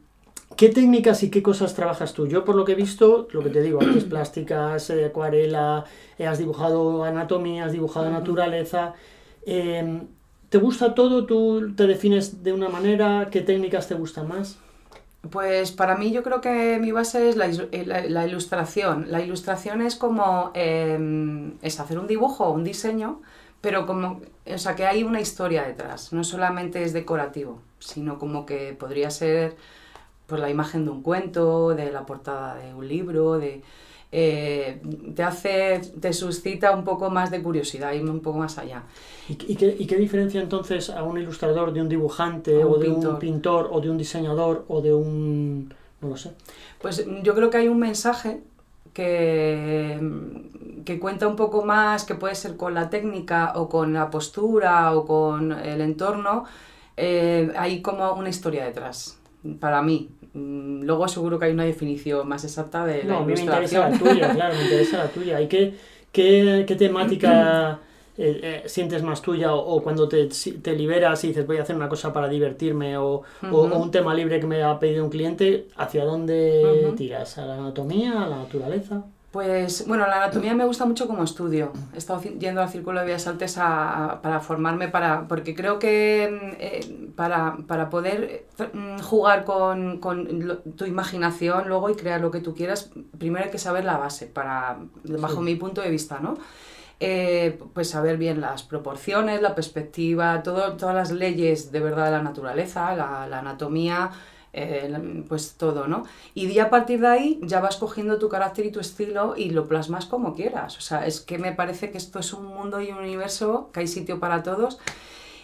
¿Qué 0.56 0.68
técnicas 0.68 1.22
y 1.22 1.30
qué 1.30 1.42
cosas 1.42 1.74
trabajas 1.74 2.12
tú? 2.12 2.28
Yo 2.28 2.44
por 2.44 2.54
lo 2.54 2.64
que 2.64 2.72
he 2.72 2.74
visto, 2.76 3.26
lo 3.32 3.42
que 3.42 3.50
te 3.50 3.62
digo, 3.62 3.80
artes 3.80 4.04
plásticas, 4.04 4.90
eh, 4.90 5.06
acuarela, 5.06 5.84
eh, 6.18 6.26
has 6.26 6.38
dibujado 6.38 7.02
anatomía, 7.02 7.64
has 7.64 7.72
dibujado 7.72 8.10
naturaleza. 8.10 8.94
Em, 10.54 10.60
¿Te 10.60 10.64
gusta 10.64 10.94
todo? 10.94 11.26
¿Tú 11.26 11.74
te 11.74 11.86
defines 11.86 12.44
de 12.44 12.52
una 12.52 12.68
manera? 12.68 13.28
¿Qué 13.30 13.40
técnicas 13.40 13.88
te 13.88 13.94
gustan 13.94 14.28
más? 14.28 14.56
Pues 15.30 15.72
para 15.72 15.96
mí 15.96 16.12
yo 16.12 16.22
creo 16.22 16.40
que 16.40 16.78
mi 16.80 16.92
base 16.92 17.28
es 17.28 17.36
la, 17.36 17.46
eh, 17.46 18.28
ilustración. 18.28 19.06
La 19.10 19.20
ilustración 19.20 19.82
es 19.82 19.96
como 19.96 20.52
eh, 20.54 21.52
es 21.62 21.80
hacer 21.80 21.98
un 21.98 22.06
dibujo 22.06 22.50
un 22.50 22.62
diseño, 22.62 23.20
pero 23.60 23.86
como, 23.86 24.20
o 24.46 24.58
sea, 24.58 24.76
que 24.76 24.86
hay 24.86 25.02
una 25.02 25.20
historia 25.20 25.64
detrás. 25.64 26.12
No 26.12 26.22
solamente 26.22 26.84
es 26.84 26.92
decorativo, 26.92 27.60
sino 27.80 28.18
como 28.18 28.46
que 28.46 28.74
podría 28.78 29.10
ser 29.10 29.56
pues 30.26 30.40
la 30.40 30.50
imagen 30.50 30.84
de 30.84 30.90
un 30.92 31.02
cuento, 31.02 31.74
de 31.74 31.90
la 31.90 32.06
portada 32.06 32.54
de 32.54 32.74
un 32.74 32.86
libro, 32.86 33.38
de 33.38 33.62
eh, 34.20 34.80
te 35.16 35.22
hace, 35.22 35.80
te 36.00 36.12
suscita 36.12 36.70
un 36.78 36.84
poco 36.84 37.10
más 37.10 37.30
de 37.30 37.42
curiosidad, 37.42 37.92
irme 37.92 38.10
un 38.10 38.20
poco 38.20 38.38
más 38.38 38.58
allá. 38.58 38.80
¿Y, 39.28 39.32
y 39.52 39.56
qué, 39.56 39.74
y 39.78 39.86
qué 39.86 39.96
diferencia 39.96 40.40
entonces 40.40 40.90
a 40.90 41.02
un 41.02 41.18
ilustrador 41.18 41.72
de 41.72 41.80
un 41.82 41.88
dibujante 41.88 42.62
A 42.62 42.66
un 42.66 42.74
o 42.74 42.78
de 42.78 42.86
pintor. 42.86 43.12
un 43.14 43.18
pintor 43.18 43.68
o 43.72 43.80
de 43.80 43.90
un 43.90 43.98
diseñador 43.98 44.64
o 44.68 44.80
de 44.80 44.92
un... 44.94 45.72
no 46.00 46.08
lo 46.08 46.16
sé? 46.16 46.30
Pues 46.80 47.04
yo 47.22 47.34
creo 47.34 47.50
que 47.50 47.58
hay 47.58 47.68
un 47.68 47.78
mensaje 47.78 48.42
que, 48.92 49.98
que 50.84 51.00
cuenta 51.00 51.26
un 51.26 51.36
poco 51.36 51.64
más, 51.64 52.04
que 52.04 52.14
puede 52.14 52.34
ser 52.34 52.56
con 52.56 52.74
la 52.74 52.90
técnica 52.90 53.52
o 53.56 53.68
con 53.68 53.92
la 53.92 54.10
postura 54.10 54.94
o 54.94 55.04
con 55.06 55.52
el 55.52 55.80
entorno. 55.80 56.44
eh, 56.96 57.52
hay 57.56 57.82
como 57.82 58.12
una 58.14 58.28
historia 58.28 58.64
detrás, 58.64 59.18
para 59.60 59.82
mí. 59.82 60.10
Mm, 60.34 60.82
Luego 60.84 61.08
seguro 61.08 61.38
que 61.38 61.46
hay 61.46 61.52
una 61.52 61.64
definición 61.64 62.28
más 62.28 62.44
exacta 62.44 62.84
de 62.84 62.98
la 62.98 63.02
No, 63.04 63.18
a 63.18 63.24
mí 63.24 63.34
me 63.34 63.42
interesa 63.44 63.78
ilustración. 63.78 63.90
la 63.90 63.96
tuya, 63.98 64.32
claro, 64.32 64.56
me 64.56 64.62
interesa 64.62 64.98
la 64.98 65.12
tuya. 65.12 65.40
¿Y 65.40 65.48
qué, 65.48 65.74
qué, 66.12 66.64
qué 66.66 66.76
temática 66.76 67.80
eh, 68.16 68.62
eh, 68.64 68.68
sientes 68.68 69.02
más 69.02 69.22
tuya? 69.22 69.54
O, 69.54 69.58
o 69.76 69.82
cuando 69.82 70.08
te, 70.08 70.26
te 70.62 70.74
liberas 70.76 71.22
y 71.24 71.28
dices 71.28 71.46
voy 71.46 71.58
a 71.58 71.62
hacer 71.62 71.76
una 71.76 71.88
cosa 71.88 72.12
para 72.12 72.28
divertirme 72.28 72.96
o, 72.98 73.22
o- 73.48 73.76
un 73.78 73.90
tema 73.90 74.14
libre 74.14 74.40
que 74.40 74.46
me 74.46 74.62
ha 74.62 74.78
pedido 74.78 75.04
un 75.04 75.10
cliente, 75.10 75.68
¿hacia 75.76 76.04
dónde 76.04 76.92
tiras? 76.96 77.38
¿A 77.38 77.46
la 77.46 77.54
anatomía? 77.56 78.22
¿A 78.24 78.28
la 78.28 78.36
naturaleza? 78.38 79.04
Pues 79.34 79.84
bueno, 79.88 80.06
la 80.06 80.18
anatomía 80.22 80.54
me 80.54 80.64
gusta 80.64 80.84
mucho 80.86 81.08
como 81.08 81.24
estudio. 81.24 81.72
He 81.92 81.98
estado 81.98 82.22
yendo 82.22 82.62
al 82.62 82.68
Círculo 82.68 83.00
de 83.00 83.06
Bellas 83.06 83.26
Artes 83.26 83.58
a- 83.58 84.04
a- 84.12 84.22
para 84.22 84.38
formarme, 84.38 84.86
para, 84.86 85.26
porque 85.26 85.56
creo 85.56 85.80
que 85.80 86.30
mm, 86.30 86.56
eh, 86.60 87.08
para, 87.16 87.56
para 87.66 87.90
poder 87.90 88.46
mm, 88.72 89.00
jugar 89.00 89.42
con, 89.44 89.98
con 89.98 90.46
lo- 90.46 90.58
tu 90.58 90.84
imaginación 90.84 91.66
luego 91.66 91.90
y 91.90 91.96
crear 91.96 92.20
lo 92.20 92.30
que 92.30 92.38
tú 92.38 92.54
quieras, 92.54 92.92
primero 93.18 93.46
hay 93.46 93.50
que 93.50 93.58
saber 93.58 93.84
la 93.84 93.96
base, 93.98 94.26
para, 94.28 94.78
bajo 95.02 95.38
Sí. 95.38 95.40
mi 95.40 95.56
punto 95.56 95.80
de 95.80 95.90
vista, 95.90 96.20
¿no? 96.20 96.34
Eh, 97.00 97.58
pues 97.72 97.90
saber 97.90 98.18
bien 98.18 98.40
las 98.40 98.62
proporciones, 98.62 99.42
la 99.42 99.56
perspectiva, 99.56 100.44
todo, 100.44 100.74
todas 100.76 100.94
las 100.94 101.10
leyes 101.10 101.72
de 101.72 101.80
verdad 101.80 102.04
de 102.04 102.12
la 102.12 102.22
naturaleza, 102.22 102.94
la, 102.94 103.26
la 103.26 103.40
anatomía, 103.40 104.12
eh, 104.54 105.24
pues 105.28 105.54
todo, 105.54 105.88
¿no? 105.88 106.04
Y 106.34 106.58
a 106.58 106.70
partir 106.70 107.00
de 107.00 107.08
ahí 107.08 107.40
ya 107.42 107.60
vas 107.60 107.76
cogiendo 107.76 108.18
tu 108.18 108.28
carácter 108.28 108.66
y 108.66 108.70
tu 108.70 108.80
estilo 108.80 109.34
y 109.36 109.50
lo 109.50 109.66
plasmas 109.66 110.06
como 110.06 110.34
quieras. 110.34 110.78
O 110.78 110.80
sea, 110.80 111.06
es 111.06 111.20
que 111.20 111.38
me 111.38 111.52
parece 111.52 111.90
que 111.90 111.98
esto 111.98 112.20
es 112.20 112.32
un 112.32 112.46
mundo 112.46 112.80
y 112.80 112.90
un 112.90 112.98
universo, 112.98 113.70
que 113.72 113.80
hay 113.80 113.88
sitio 113.88 114.20
para 114.20 114.42
todos. 114.42 114.78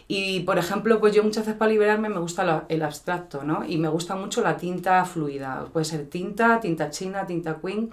Y, 0.06 0.40
por 0.40 0.58
ejemplo, 0.58 0.98
pues 0.98 1.14
yo 1.14 1.22
muchas 1.22 1.46
veces 1.46 1.58
para 1.58 1.70
liberarme 1.70 2.08
me 2.08 2.18
gusta 2.18 2.64
el 2.68 2.82
abstracto, 2.82 3.44
¿no? 3.44 3.64
Y 3.64 3.78
me 3.78 3.88
gusta 3.88 4.16
mucho 4.16 4.42
la 4.42 4.56
tinta 4.56 5.04
fluida. 5.04 5.66
Puede 5.72 5.84
ser 5.84 6.06
tinta, 6.06 6.58
tinta 6.60 6.90
china, 6.90 7.26
tinta 7.26 7.58
queen, 7.60 7.90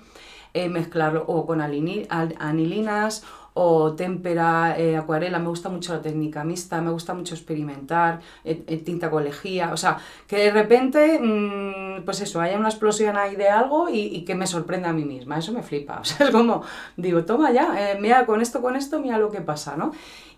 eh, 0.54 0.70
mezclarlo 0.70 1.26
o 1.28 1.46
con 1.46 1.62
anilinas 1.62 3.24
o 3.60 3.94
témpera, 3.96 4.76
eh, 4.78 4.96
acuarela. 4.98 5.40
Me 5.40 5.50
gusta 5.50 5.70
mucho 5.70 5.94
la 5.94 6.02
técnica 6.02 6.44
mixta, 6.44 6.80
me 6.82 6.92
gusta 6.92 7.14
mucho 7.14 7.34
experimentar, 7.36 8.22
tinta 8.86 9.10
con 9.10 9.24
lejía. 9.24 9.74
O 9.74 9.78
sea, 9.78 9.98
que 10.28 10.38
de 10.38 10.52
repente, 10.52 11.20
mm, 11.20 12.04
pues 12.06 12.22
eso, 12.22 12.40
haya 12.40 12.58
una 12.58 12.70
explosión 12.70 13.18
ahí 13.18 13.36
de 13.36 13.50
algo 13.50 13.90
y, 13.90 14.00
y 14.16 14.26
que 14.26 14.36
me 14.36 14.46
sorprenda 14.48 14.90
a 14.90 14.94
mí 14.94 15.06
misma. 15.06 15.40
Eso 15.40 15.52
me 15.54 15.64
flipa. 15.64 16.00
O 16.02 16.06
sea, 16.06 16.28
es 16.28 16.32
como, 16.32 16.62
digo, 16.96 17.26
toma 17.26 17.52
ya, 17.52 17.92
eh, 17.92 17.98
mira 18.00 18.26
con 18.26 18.42
esto, 18.42 18.62
con 18.62 18.76
esto, 18.76 19.00
mira 19.00 19.18
lo 19.18 19.32
que 19.32 19.42
pasa, 19.42 19.76
¿no? 19.76 19.92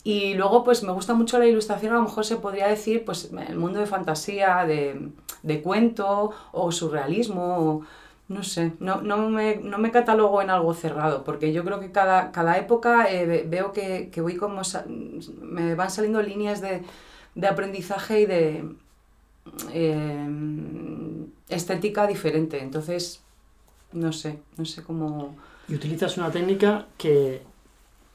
Y 0.04 0.34
luego, 0.36 0.64
pues 0.64 0.82
me 0.84 0.94
gusta 0.94 1.14
mucho 1.14 1.38
la 1.40 1.46
ilustración, 1.46 1.92
a 1.94 1.98
lo 1.98 2.04
mejor 2.04 2.26
se 2.26 2.38
podría 2.38 2.68
decir, 2.68 3.04
pues 3.06 3.32
el 3.48 3.58
mundo 3.58 3.80
de 3.80 3.86
fantasía, 3.86 4.66
de, 4.66 5.10
de 5.44 5.62
cuento 5.62 6.32
o 6.54 6.72
surrealismo, 6.72 7.58
o, 7.60 7.82
no 8.30 8.44
sé, 8.44 8.72
no, 8.80 9.02
no, 9.02 9.30
me, 9.30 9.58
no 9.58 9.78
me 9.80 9.92
catalogo 9.92 10.42
en 10.42 10.50
algo 10.52 10.74
cerrado, 10.74 11.24
porque 11.26 11.52
yo 11.52 11.64
creo 11.66 11.80
que 11.82 11.92
cada, 11.92 12.32
cada 12.32 12.58
época 12.58 13.12
eh, 13.12 13.26
ve- 13.26 13.46
veo 13.48 13.74
que, 13.74 14.10
que 14.12 14.22
voy 14.22 14.36
como, 14.38 14.62
me 15.42 15.76
van 15.76 15.90
saliendo 15.92 16.22
líneas 16.22 16.62
de, 16.62 16.84
de 17.36 17.48
aprendizaje 17.48 18.22
y 18.22 18.26
de 18.28 18.66
eh, 19.74 20.28
estética 21.50 22.08
diferente, 22.08 22.60
entonces, 22.62 23.22
no 23.94 24.12
sé, 24.14 24.40
no 24.58 24.66
sé 24.66 24.84
cómo... 24.84 25.36
Y 25.68 25.76
utilizas 25.76 26.18
una 26.18 26.32
técnica 26.32 26.86
que, 26.98 27.42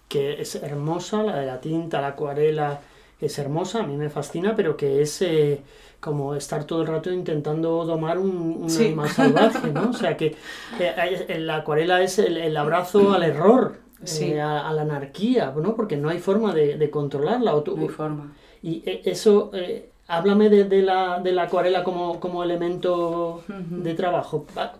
que 0.09 0.41
es 0.41 0.55
hermosa, 0.57 1.23
la 1.23 1.37
de 1.37 1.47
la 1.47 1.61
tinta, 1.61 2.01
la 2.01 2.09
acuarela, 2.09 2.81
es 3.27 3.39
hermosa, 3.39 3.81
a 3.81 3.87
mí 3.87 3.97
me 3.97 4.11
fascina, 4.11 4.55
pero 4.57 4.77
que 4.77 5.01
es 5.03 5.23
eh, 5.23 5.61
como 6.01 6.35
estar 6.35 6.65
todo 6.65 6.83
el 6.83 6.89
rato 6.89 7.11
intentando 7.13 7.85
domar 7.85 8.19
un, 8.19 8.59
un 8.63 8.71
Sí. 8.71 8.87
animal 8.87 9.09
salvaje, 9.09 9.71
¿no? 9.73 9.91
O 9.91 9.93
sea 9.93 10.17
que 10.17 10.37
eh, 10.79 11.39
la 11.41 11.57
acuarela 11.57 12.03
es 12.03 12.19
el, 12.19 12.37
el 12.37 12.57
abrazo 12.57 13.13
al 13.13 13.23
error, 13.23 13.77
eh, 14.03 14.07
Sí. 14.07 14.35
a, 14.35 14.69
a 14.69 14.73
la 14.73 14.83
anarquía, 14.83 15.53
¿no? 15.57 15.75
Porque 15.75 15.97
no 15.97 16.09
hay 16.11 16.19
forma 16.19 16.53
de, 16.55 16.77
de 16.77 16.91
controlarla. 16.91 17.55
O 17.55 17.63
tú- 17.63 17.77
No 17.77 17.83
hay 17.83 17.89
forma. 17.89 18.33
y 18.63 18.83
eso, 18.87 19.51
eh, 19.55 19.91
háblame 20.09 20.51
de, 20.51 20.65
de 20.65 20.83
la, 20.83 21.21
de 21.21 21.33
la 21.33 21.45
acuarela 21.45 21.83
como, 21.85 22.21
como 22.21 22.43
elemento 22.45 23.43
de 23.49 23.95
trabajo. 23.95 24.47
Va- 24.57 24.75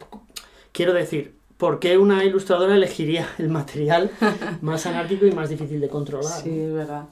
Quiero 0.73 0.93
decir, 0.93 1.37
¿por 1.57 1.79
qué 1.79 1.97
una 1.97 2.25
ilustradora 2.25 2.75
elegiría 2.75 3.29
el 3.39 3.49
material 3.49 4.11
más 4.61 4.85
anárquico 4.87 5.25
y 5.25 5.33
más 5.33 5.49
difícil 5.49 5.81
de 5.81 5.89
controlar? 5.89 6.33
Sí, 6.43 6.51
es 6.51 6.73
verdad. 6.75 7.05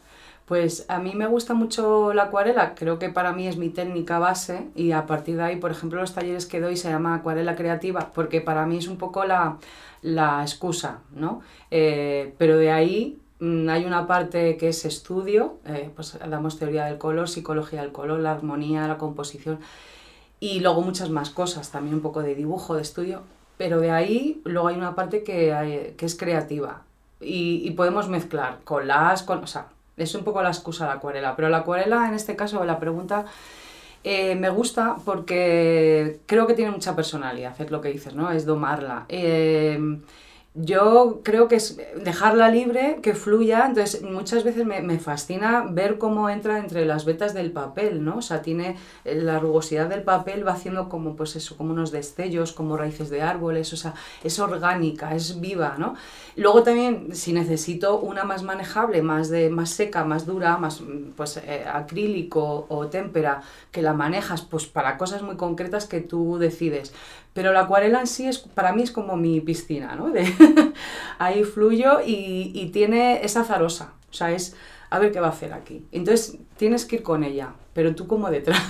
Pues 0.47 0.85
a 0.89 0.99
mí 0.99 1.15
me 1.15 1.27
gusta 1.27 1.55
mucho 1.55 2.13
la 2.13 2.25
acuarela, 2.25 2.75
creo 2.75 2.99
que 2.99 3.09
para 3.09 3.33
mí 3.33 3.47
es 3.47 3.57
mi 3.57 3.69
técnica 3.71 4.19
base 4.19 4.69
y 4.75 4.93
a 4.93 5.07
partir 5.07 5.37
de 5.37 5.45
ahí, 5.45 5.57
por 5.57 5.71
ejemplo, 5.71 6.01
los 6.01 6.15
talleres 6.15 6.47
que 6.47 6.61
doy 6.61 6.77
se 6.77 6.91
llama 6.91 7.15
acuarela 7.15 7.55
creativa 7.55 8.11
porque 8.13 8.41
para 8.41 8.67
mí 8.67 8.79
es 8.79 8.89
un 8.89 8.97
poco 8.99 9.25
la, 9.25 9.59
la 10.03 10.43
excusa, 10.43 10.99
¿no? 11.15 11.43
Eh, 11.71 12.35
pero 12.39 12.57
de 12.59 12.73
ahí 12.73 13.19
mm, 13.41 13.69
hay 13.69 13.85
una 13.85 14.07
parte 14.07 14.57
que 14.57 14.69
es 14.69 14.85
estudio, 14.85 15.59
eh, 15.65 15.91
pues 15.95 16.19
damos 16.29 16.59
teoría 16.59 16.87
del 16.87 16.99
color, 16.99 17.29
psicología 17.29 17.81
del 17.83 17.93
color, 17.93 18.19
la 18.21 18.33
armonía, 18.33 18.87
la 18.89 18.99
composición 18.99 19.61
y 20.41 20.61
luego 20.61 20.83
muchas 20.83 21.09
más 21.11 21.31
cosas, 21.31 21.71
también 21.71 21.95
un 21.95 22.03
poco 22.03 22.21
de 22.23 22.35
dibujo, 22.35 22.75
de 22.75 22.83
estudio, 22.83 23.23
pero 23.59 23.81
de 23.81 23.93
ahí 23.93 24.43
luego 24.45 24.69
hay 24.69 24.77
una 24.77 24.95
parte 24.97 25.23
que, 25.23 25.95
que 25.97 26.07
es 26.07 26.17
creativa 26.17 26.83
y, 27.21 27.63
y 27.65 27.71
podemos 27.73 28.09
mezclar 28.09 28.59
con 28.65 28.89
las, 28.89 29.23
con, 29.23 29.45
o 29.45 29.47
sea, 29.47 29.69
es 30.03 30.15
un 30.15 30.25
poco 30.25 30.43
la 30.43 30.51
excusa 30.51 30.87
la 30.87 30.95
acuarela, 30.95 31.37
pero 31.37 31.49
la 31.49 31.59
acuarela 31.59 32.09
en 32.09 32.15
este 32.15 32.37
caso, 32.37 32.65
la 32.65 32.79
pregunta 32.79 33.27
eh, 34.05 34.35
me 34.35 34.51
gusta 34.51 34.97
porque 35.05 36.21
creo 36.27 36.47
que 36.47 36.55
tiene 36.55 36.71
mucha 36.71 36.97
personalidad, 36.97 37.59
es 37.61 37.71
lo 37.71 37.81
que 37.81 37.91
dices, 37.91 38.15
¿no? 38.15 38.31
Es 38.31 38.45
domarla. 38.47 39.07
Eh, 39.09 39.79
yo 40.55 41.23
creo 41.25 41.49
que 41.49 41.57
es 41.57 41.79
dejarla 42.05 42.51
libre, 42.51 42.99
que 43.03 43.15
fluya, 43.15 43.65
entonces 43.67 44.03
muchas 44.03 44.45
veces 44.45 44.67
me, 44.67 44.83
me 44.83 44.99
fascina 44.99 45.65
ver 45.71 45.97
cómo 45.97 46.29
entra 46.29 46.59
entre 46.59 46.85
las 46.85 47.07
vetas 47.07 47.33
del 47.33 47.53
papel, 47.53 48.05
¿no? 48.05 48.19
O 48.19 48.23
sea, 48.23 48.43
tiene 48.43 48.77
eh, 49.07 49.15
la 49.15 49.39
rugosidad 49.39 49.89
del 49.89 50.03
papel, 50.03 50.47
va 50.47 50.53
haciendo 50.53 50.91
como, 50.91 51.17
pues 51.17 51.37
eso, 51.37 51.57
como 51.57 51.73
unos 51.73 51.91
destellos, 51.91 52.53
como 52.53 52.77
raíces 52.77 53.09
de 53.09 53.23
árboles, 53.23 53.73
o 53.73 53.77
sea, 53.79 53.95
es 54.23 54.39
orgánica, 54.39 55.15
es 55.15 55.41
viva, 55.41 55.77
¿no? 55.79 55.95
Luego 56.37 56.63
también, 56.63 57.15
si 57.15 57.33
necesito 57.33 57.99
una 57.99 58.25
más 58.25 58.43
manejable, 58.43 59.01
más, 59.01 59.31
de, 59.31 59.49
más 59.49 59.71
seca, 59.71 60.05
más 60.05 60.27
dura, 60.27 60.59
más 60.59 60.83
pues 61.17 61.39
eh, 61.39 61.65
acrílico 61.67 62.67
o 62.69 62.87
témpera, 62.89 63.43
que 63.71 63.81
la 63.81 63.95
manejas 63.95 64.43
pues 64.43 64.67
para 64.67 64.99
cosas 64.99 65.23
muy 65.23 65.37
concretas 65.37 65.87
que 65.87 66.01
tú 66.01 66.37
decides. 66.39 66.93
Pero 67.33 67.53
la 67.53 67.61
acuarela 67.61 68.01
en 68.01 68.07
sí 68.07 68.27
es, 68.27 68.39
para 68.39 68.73
mí 68.73 68.83
es 68.83 68.91
como 68.91 69.17
mi 69.17 69.41
piscina, 69.41 69.95
¿no? 69.97 70.11
De, 70.11 70.25
ahí 71.19 71.45
fluyo 71.45 72.01
y, 72.05 72.71
tiene, 72.73 73.25
es 73.25 73.37
azarosa, 73.37 73.93
o 74.11 74.13
sea, 74.13 74.33
es 74.33 74.55
a 74.91 74.99
ver 74.99 75.13
qué 75.13 75.21
va 75.21 75.29
a 75.29 75.31
hacer 75.31 75.55
aquí. 75.55 75.87
Entonces 75.93 76.37
tienes 76.59 76.85
que 76.85 76.97
ir 76.97 77.03
con 77.03 77.25
ella, 77.25 77.55
pero 77.73 77.95
tú 77.95 78.07
como 78.07 78.31
detrás. 78.31 78.63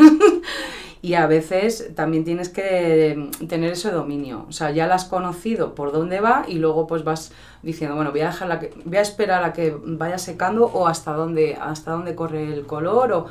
y 1.03 1.15
a 1.15 1.27
veces 1.27 1.91
también 1.97 2.25
tienes 2.25 2.49
que 2.49 3.31
tener 3.49 3.73
ese 3.73 3.91
dominio, 3.91 4.47
o 4.49 4.53
sea, 4.53 4.71
ya 4.71 4.87
la 4.87 4.95
has 4.95 5.05
conocido 5.05 5.75
por 5.75 5.91
dónde 5.91 6.21
va 6.21 6.45
y 6.47 6.55
luego 6.55 6.87
pues 6.87 7.03
vas 7.03 7.33
diciendo, 7.63 7.97
bueno, 7.97 8.13
voy 8.13 8.21
a 8.21 8.27
dejarla 8.27 8.61
que, 8.61 8.73
voy 8.85 8.99
a 8.99 9.03
esperar 9.03 9.43
a 9.43 9.53
que 9.53 9.77
vaya 9.85 10.19
secando 10.19 10.67
o 10.67 10.87
hasta 10.87 11.13
dónde, 11.13 11.59
hasta 11.61 11.91
dónde 11.91 12.15
corre 12.15 12.53
el 12.53 12.67
color 12.67 13.13
o 13.13 13.27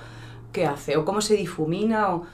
qué 0.51 0.65
hace 0.65 0.97
o 0.97 1.05
cómo 1.05 1.21
se 1.21 1.35
difumina 1.35 2.13
o 2.13 2.25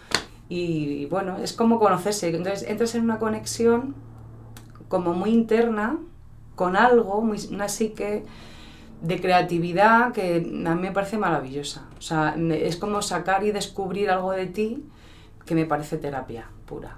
y 0.50 1.06
bueno, 1.08 1.38
es 1.38 1.54
como 1.54 1.80
conocerse. 1.80 2.30
Entonces 2.30 2.68
entras 2.68 2.96
en 2.96 3.04
una 3.04 3.20
conexión 3.20 3.96
como 4.88 5.14
muy 5.14 5.32
interna 5.32 5.98
con 6.56 6.76
algo, 6.76 7.22
muy, 7.22 7.38
una 7.52 7.68
psique 7.70 8.24
de 9.02 9.22
creatividad 9.22 10.12
que 10.14 10.38
a 10.66 10.76
mí 10.76 10.82
me 10.82 10.92
parece 10.92 11.18
maravillosa. 11.18 11.86
O 12.00 12.02
sea, 12.02 12.36
es 12.52 12.78
como 12.78 13.02
sacar 13.02 13.44
y 13.44 13.52
descubrir 13.52 14.10
algo 14.10 14.32
de 14.32 14.48
ti 14.48 14.84
que 15.46 15.56
me 15.56 15.66
parece 15.66 15.98
terapia. 15.98 16.50
pura. 16.66 16.98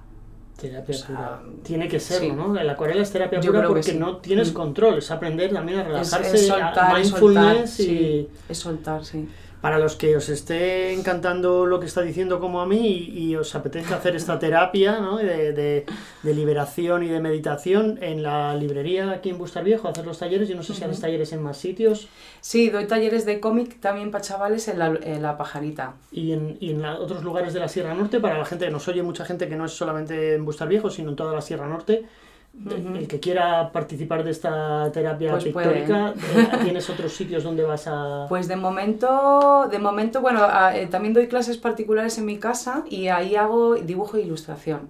Terapia 0.59 0.95
O 0.95 0.97
sea, 0.97 1.07
pura. 1.15 1.41
Tiene 1.63 1.87
que 1.87 1.99
serlo, 1.99 2.29
sí. 2.29 2.35
¿no? 2.35 2.53
La 2.53 2.73
acuarela 2.73 3.01
es 3.01 3.11
terapia 3.11 3.39
Yo 3.39 3.51
pura 3.51 3.67
porque 3.67 3.83
sí. 3.83 3.97
no 3.97 4.17
tienes 4.17 4.51
Mm. 4.51 4.55
control, 4.55 4.97
es 4.97 5.11
aprender 5.11 5.53
también 5.53 5.79
a 5.79 5.81
Es, 5.81 5.87
relajarse, 5.87 6.35
es 6.35 6.49
a 6.51 6.53
soltar, 6.53 6.99
es 6.99 7.07
soltar, 7.09 7.33
mindfulness 7.33 7.79
y... 7.79 7.83
sí, 7.83 8.29
es 8.49 8.57
soltar, 8.57 9.05
sí. 9.05 9.27
Para 9.61 9.77
los 9.77 9.97
que 9.97 10.15
os 10.15 10.29
esté 10.29 10.93
encantando 10.93 11.65
lo 11.65 11.81
que 11.81 11.85
está 11.85 12.01
diciendo 12.01 12.39
como 12.39 12.61
a 12.61 12.65
mí 12.65 12.87
y, 12.87 13.31
y 13.31 13.35
os 13.35 13.53
apetezca 13.55 13.95
hacer 13.97 14.15
esta 14.15 14.39
terapia 14.45 14.99
¿no? 15.01 15.17
de, 15.17 15.51
de- 15.51 15.85
de 16.23 16.33
liberación 16.33 17.03
y 17.03 17.07
de 17.09 17.19
meditación 17.19 17.99
en 18.01 18.23
la 18.23 18.55
librería 18.55 19.11
aquí 19.11 19.29
en 19.31 19.37
Bustar 19.37 19.65
Viejo, 19.65 19.87
hacer 19.89 20.05
los 20.05 20.17
talleres, 20.19 20.47
yo 20.47 20.55
no 20.55 20.63
sé 20.63 20.73
si 20.73 20.83
haces 20.83 21.01
talleres 21.01 21.33
en 21.33 21.41
más 21.43 21.57
sitios 21.57 22.07
Sí, 22.41 22.69
doy 22.69 22.85
talleres 22.87 23.25
de 23.25 23.41
cómic 23.41 23.79
también 23.81 24.11
para 24.11 24.23
chavales 24.23 24.67
en 24.69 24.79
la, 24.79 24.97
en 25.03 25.21
la 25.21 25.37
pajarita. 25.37 25.95
y 26.11 26.31
en, 26.31 26.57
y 26.61 26.69
en 26.71 26.81
la- 26.81 26.97
otros 26.97 27.23
lugares 27.23 27.53
de 27.53 27.59
la 27.59 27.67
Sierra 27.67 27.93
Norte, 27.93 28.19
para 28.21 28.37
la 28.37 28.45
gente 28.45 28.65
que 28.65 28.71
nos 28.71 28.87
oye, 28.87 29.03
mucha 29.03 29.25
gente 29.25 29.49
que 29.49 29.55
no 29.57 29.65
es 29.65 29.73
solamente 29.73 30.35
en 30.35 30.45
Bustar 30.45 30.69
Viejo, 30.69 30.89
sino 30.89 31.09
en 31.09 31.15
toda 31.17 31.33
la 31.33 31.41
Sierra 31.41 31.67
Norte. 31.67 32.05
El 32.53 33.07
que 33.07 33.19
quiera 33.19 33.71
participar 33.71 34.23
de 34.23 34.31
esta 34.31 34.91
terapia 34.91 35.31
Pues 35.31 35.45
pictórica, 35.45 36.13
eh, 36.35 36.49
¿tienes 36.63 36.89
otros 36.89 37.13
sitios 37.13 37.43
donde 37.43 37.63
vas 37.63 37.85
a...? 37.87 38.25
Pues 38.27 38.47
de 38.47 38.55
momento, 38.57 39.67
de 39.71 39.79
momento, 39.79 40.19
bueno, 40.19 40.43
a- 40.43 40.75
eh, 40.75 40.87
también 40.87 41.13
doy 41.13 41.27
clases 41.27 41.57
particulares 41.57 42.17
en 42.17 42.25
mi 42.25 42.37
casa 42.37 42.83
y 42.89 43.07
ahí 43.07 43.35
hago 43.35 43.75
dibujo 43.75 44.17
e 44.17 44.21
ilustración. 44.21 44.89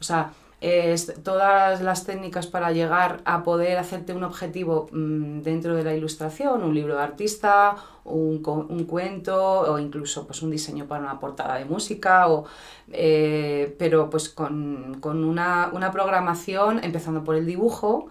O 0.00 0.02
sea, 0.04 0.32
es 0.64 1.12
todas 1.22 1.82
las 1.82 2.04
técnicas 2.06 2.46
para 2.46 2.72
llegar 2.72 3.20
a 3.26 3.42
poder 3.42 3.76
hacerte 3.76 4.14
un 4.14 4.24
objetivo 4.24 4.88
mm, 4.92 5.42
dentro 5.42 5.74
de 5.74 5.84
la 5.84 5.94
ilustración, 5.94 6.62
un 6.62 6.74
libro 6.74 6.96
de 6.96 7.02
artista, 7.02 7.76
un, 8.04 8.42
un 8.46 8.84
cuento 8.84 9.60
o 9.60 9.78
incluso 9.78 10.26
pues 10.26 10.40
un 10.40 10.50
diseño 10.50 10.86
para 10.86 11.02
una 11.02 11.20
portada 11.20 11.56
de 11.58 11.66
música, 11.66 12.28
o, 12.28 12.46
eh, 12.90 13.76
pero 13.78 14.08
pues 14.08 14.30
con, 14.30 14.96
con 15.00 15.24
una, 15.24 15.70
una 15.74 15.92
programación 15.92 16.82
empezando 16.82 17.24
por 17.24 17.36
el 17.36 17.44
dibujo, 17.44 18.06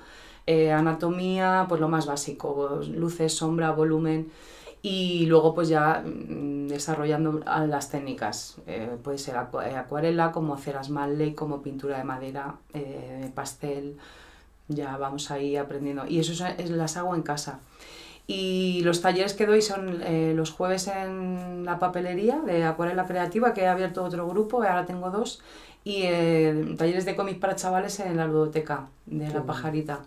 eh, 0.46 0.72
anatomía, 0.72 1.66
pues 1.68 1.82
lo 1.82 1.90
más 1.90 2.06
básico, 2.06 2.82
luces, 2.88 3.34
sombra, 3.34 3.72
volumen 3.72 4.30
y 4.86 5.26
luego 5.28 5.56
pues 5.56 5.70
ya 5.70 6.04
mm, 6.06 6.68
desarrollando 6.68 7.42
las 7.68 7.90
técnicas. 7.90 8.58
Eh, 8.68 8.98
puede 9.04 9.18
ser 9.18 9.36
acu- 9.38 9.66
eh, 9.66 9.76
acuarela, 9.76 10.32
como 10.32 10.58
ceras 10.58 10.90
Manley, 10.92 11.34
como 11.34 11.62
pintura 11.64 11.98
de 11.98 12.04
madera, 12.04 12.56
eh, 12.74 13.32
pastel, 13.34 13.98
ya 14.68 14.98
vamos 14.98 15.32
ahí 15.32 15.56
aprendiendo. 15.58 16.06
Y 16.06 16.20
eso 16.20 16.34
es- 16.46 16.70
las 16.70 16.98
hago 16.98 17.16
en 17.16 17.24
casa. 17.24 17.62
Y 18.28 18.82
los 18.84 19.02
talleres 19.02 19.34
que 19.34 19.46
doy 19.46 19.62
son 19.62 20.02
eh, 20.04 20.34
los 20.36 20.52
jueves 20.52 20.88
en 20.88 21.66
la 21.66 21.80
papelería 21.80 22.40
de 22.46 22.64
Acuarela 22.64 23.06
Creativa, 23.06 23.54
que 23.54 23.62
he 23.64 23.68
abierto 23.68 24.04
otro 24.04 24.28
grupo, 24.28 24.58
ahora 24.64 24.86
tengo 24.86 25.10
dos, 25.12 25.42
y 25.84 26.04
eh, 26.04 26.76
talleres 26.78 27.04
de 27.06 27.16
cómic 27.18 27.40
para 27.40 27.56
chavales 27.56 28.00
en 28.00 28.16
la 28.18 28.26
ludoteca 28.28 28.88
de 29.06 29.30
La. 29.30 29.44
Pajarita. 29.44 30.00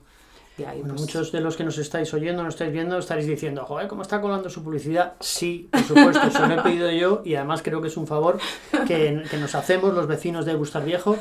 Y 0.59 0.65
ahí, 0.65 0.79
Bueno, 0.79 0.95
pues, 0.95 1.03
muchos 1.03 1.33
de 1.33 1.41
los 1.41 1.57
que 1.57 1.65
nos 1.65 1.77
estáis 1.79 2.13
oyendo, 2.15 2.43
nos 2.43 2.55
estáis 2.55 2.73
viendo, 2.73 2.97
estaréis 2.99 3.27
diciendo, 3.27 3.65
joder, 3.65 3.89
¿cómo 3.89 4.03
está 4.03 4.21
colando 4.21 4.49
su 4.49 4.63
publicidad? 4.65 5.15
Sí, 5.21 5.69
por 5.71 5.83
supuesto, 5.83 6.31
se 6.31 6.47
lo 6.47 6.55
he 6.55 6.63
pedido 6.63 6.91
yo 6.91 7.23
y 7.25 7.35
además 7.35 7.63
creo 7.63 7.83
que 7.83 7.89
es 7.89 7.97
un 7.97 8.07
favor 8.07 8.39
que, 8.87 9.23
que 9.31 9.37
nos 9.37 9.55
hacemos 9.55 9.93
los 9.95 10.07
vecinos 10.07 10.47
de 10.47 10.55
Bustar 10.55 10.85
Viejo 10.85 11.19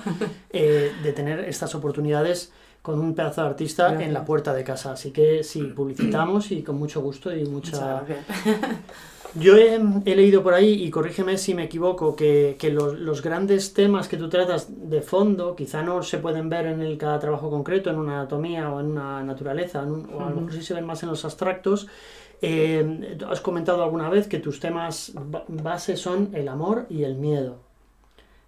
eh, 0.51 0.91
de 1.03 1.13
tener 1.13 1.39
estas 1.41 1.75
oportunidades 1.75 2.53
con 2.81 2.99
un 2.99 3.15
pedazo 3.15 3.41
de 3.41 3.47
artista 3.47 4.01
en 4.01 4.13
la 4.13 4.23
puerta 4.23 4.53
de 4.53 4.63
casa. 4.63 4.91
Así 4.91 5.11
que 5.11 5.43
sí, 5.43 5.63
publicitamos 5.63 6.51
y 6.51 6.61
con 6.61 6.77
mucho 6.77 7.01
gusto 7.01 7.35
y 7.35 7.43
mucha... 7.45 8.03
Yo 9.37 9.57
he, 9.57 9.75
he 10.05 10.15
leído 10.15 10.43
por 10.43 10.53
ahí, 10.53 10.81
y 10.83 10.89
corrígeme 10.89 11.37
si 11.37 11.53
me 11.53 11.63
equivoco, 11.65 12.15
que, 12.15 12.55
que 12.57 12.69
los, 12.71 12.97
los 12.97 13.21
grandes 13.21 13.73
temas 13.73 14.07
que 14.07 14.15
tú 14.15 14.29
tratas 14.29 14.67
de 14.89 15.01
fondo 15.01 15.55
quizá 15.57 15.81
no 15.83 16.03
se 16.03 16.19
pueden 16.19 16.47
ver 16.49 16.67
en 16.67 16.81
el 16.81 16.97
cada 16.97 17.19
trabajo 17.19 17.49
concreto, 17.49 17.89
en 17.89 17.97
una 17.97 18.13
anatomía 18.21 18.69
o 18.71 18.79
en 18.79 18.87
una 18.87 19.23
naturaleza, 19.23 19.83
en 19.83 19.91
un- 19.91 20.09
o 20.13 20.21
a 20.25 20.29
lo 20.29 20.35
mejor 20.37 20.53
sí 20.53 20.61
se 20.61 20.73
ven 20.73 20.85
más 20.85 21.03
en 21.03 21.09
los 21.09 21.25
abstractos. 21.25 21.87
Eh, 22.41 23.17
has 23.29 23.41
comentado 23.41 23.83
alguna 23.83 24.09
vez 24.09 24.27
que 24.27 24.39
tus 24.39 24.59
temas 24.61 25.11
ba- 25.15 25.43
base 25.47 25.97
son 25.97 26.29
el 26.33 26.47
amor 26.47 26.85
y 26.89 27.03
el 27.03 27.15
miedo. 27.15 27.57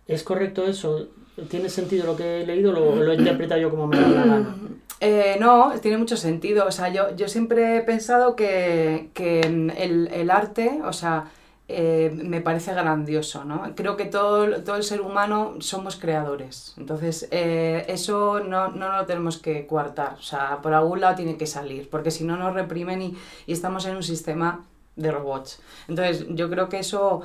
¿Es 0.07 0.23
correcto 0.23 0.65
eso? 0.65 1.07
¿Tiene 1.49 1.69
sentido 1.69 2.05
lo 2.05 2.15
que 2.15 2.41
he 2.41 2.45
leído 2.45 2.71
o 2.71 2.95
lo, 2.95 3.11
he 3.11 3.15
interpretado 3.15 3.61
yo 3.61 3.69
como 3.69 3.87
me 3.87 3.97
la? 3.99 4.45
Eh, 4.99 5.37
no, 5.39 5.73
tiene 5.79 5.99
mucho 5.99 6.17
sentido. 6.17 6.65
O 6.65 6.71
sea, 6.71 6.89
yo, 6.89 7.15
yo 7.15 7.27
siempre 7.27 7.77
he 7.77 7.81
pensado 7.81 8.35
que, 8.35 9.11
que 9.13 9.41
el, 9.41 10.09
el 10.11 10.31
arte, 10.31 10.81
o 10.83 10.91
sea, 10.91 11.29
eh, 11.69 12.11
me 12.23 12.39
parece 12.39 12.73
grandioso, 12.73 13.43
¿no? 13.43 13.75
Creo 13.75 13.97
que 13.97 14.05
todo, 14.05 14.63
todo 14.63 14.77
el 14.77 14.83
ser 14.83 15.01
humano 15.01 15.55
somos 15.59 15.97
creadores. 15.97 16.73
Entonces, 16.77 17.27
eh, 17.31 17.85
eso 17.89 18.39
no, 18.39 18.69
no 18.69 18.95
lo 18.95 19.05
tenemos 19.05 19.37
que 19.37 19.67
coartar. 19.67 20.13
O 20.13 20.21
sea, 20.21 20.61
por 20.61 20.73
algún 20.73 21.01
lado 21.01 21.15
tiene 21.15 21.35
que 21.35 21.45
salir, 21.45 21.89
porque 21.89 22.09
si 22.09 22.23
no 22.23 22.37
nos 22.37 22.53
reprimen 22.53 23.01
y, 23.01 23.17
y 23.47 23.51
estamos 23.51 23.85
en 23.85 23.97
un 23.97 24.03
sistema 24.03 24.63
de 24.95 25.11
robots. 25.11 25.59
Entonces, 25.87 26.25
yo 26.29 26.49
creo 26.49 26.69
que 26.69 26.79
eso... 26.79 27.21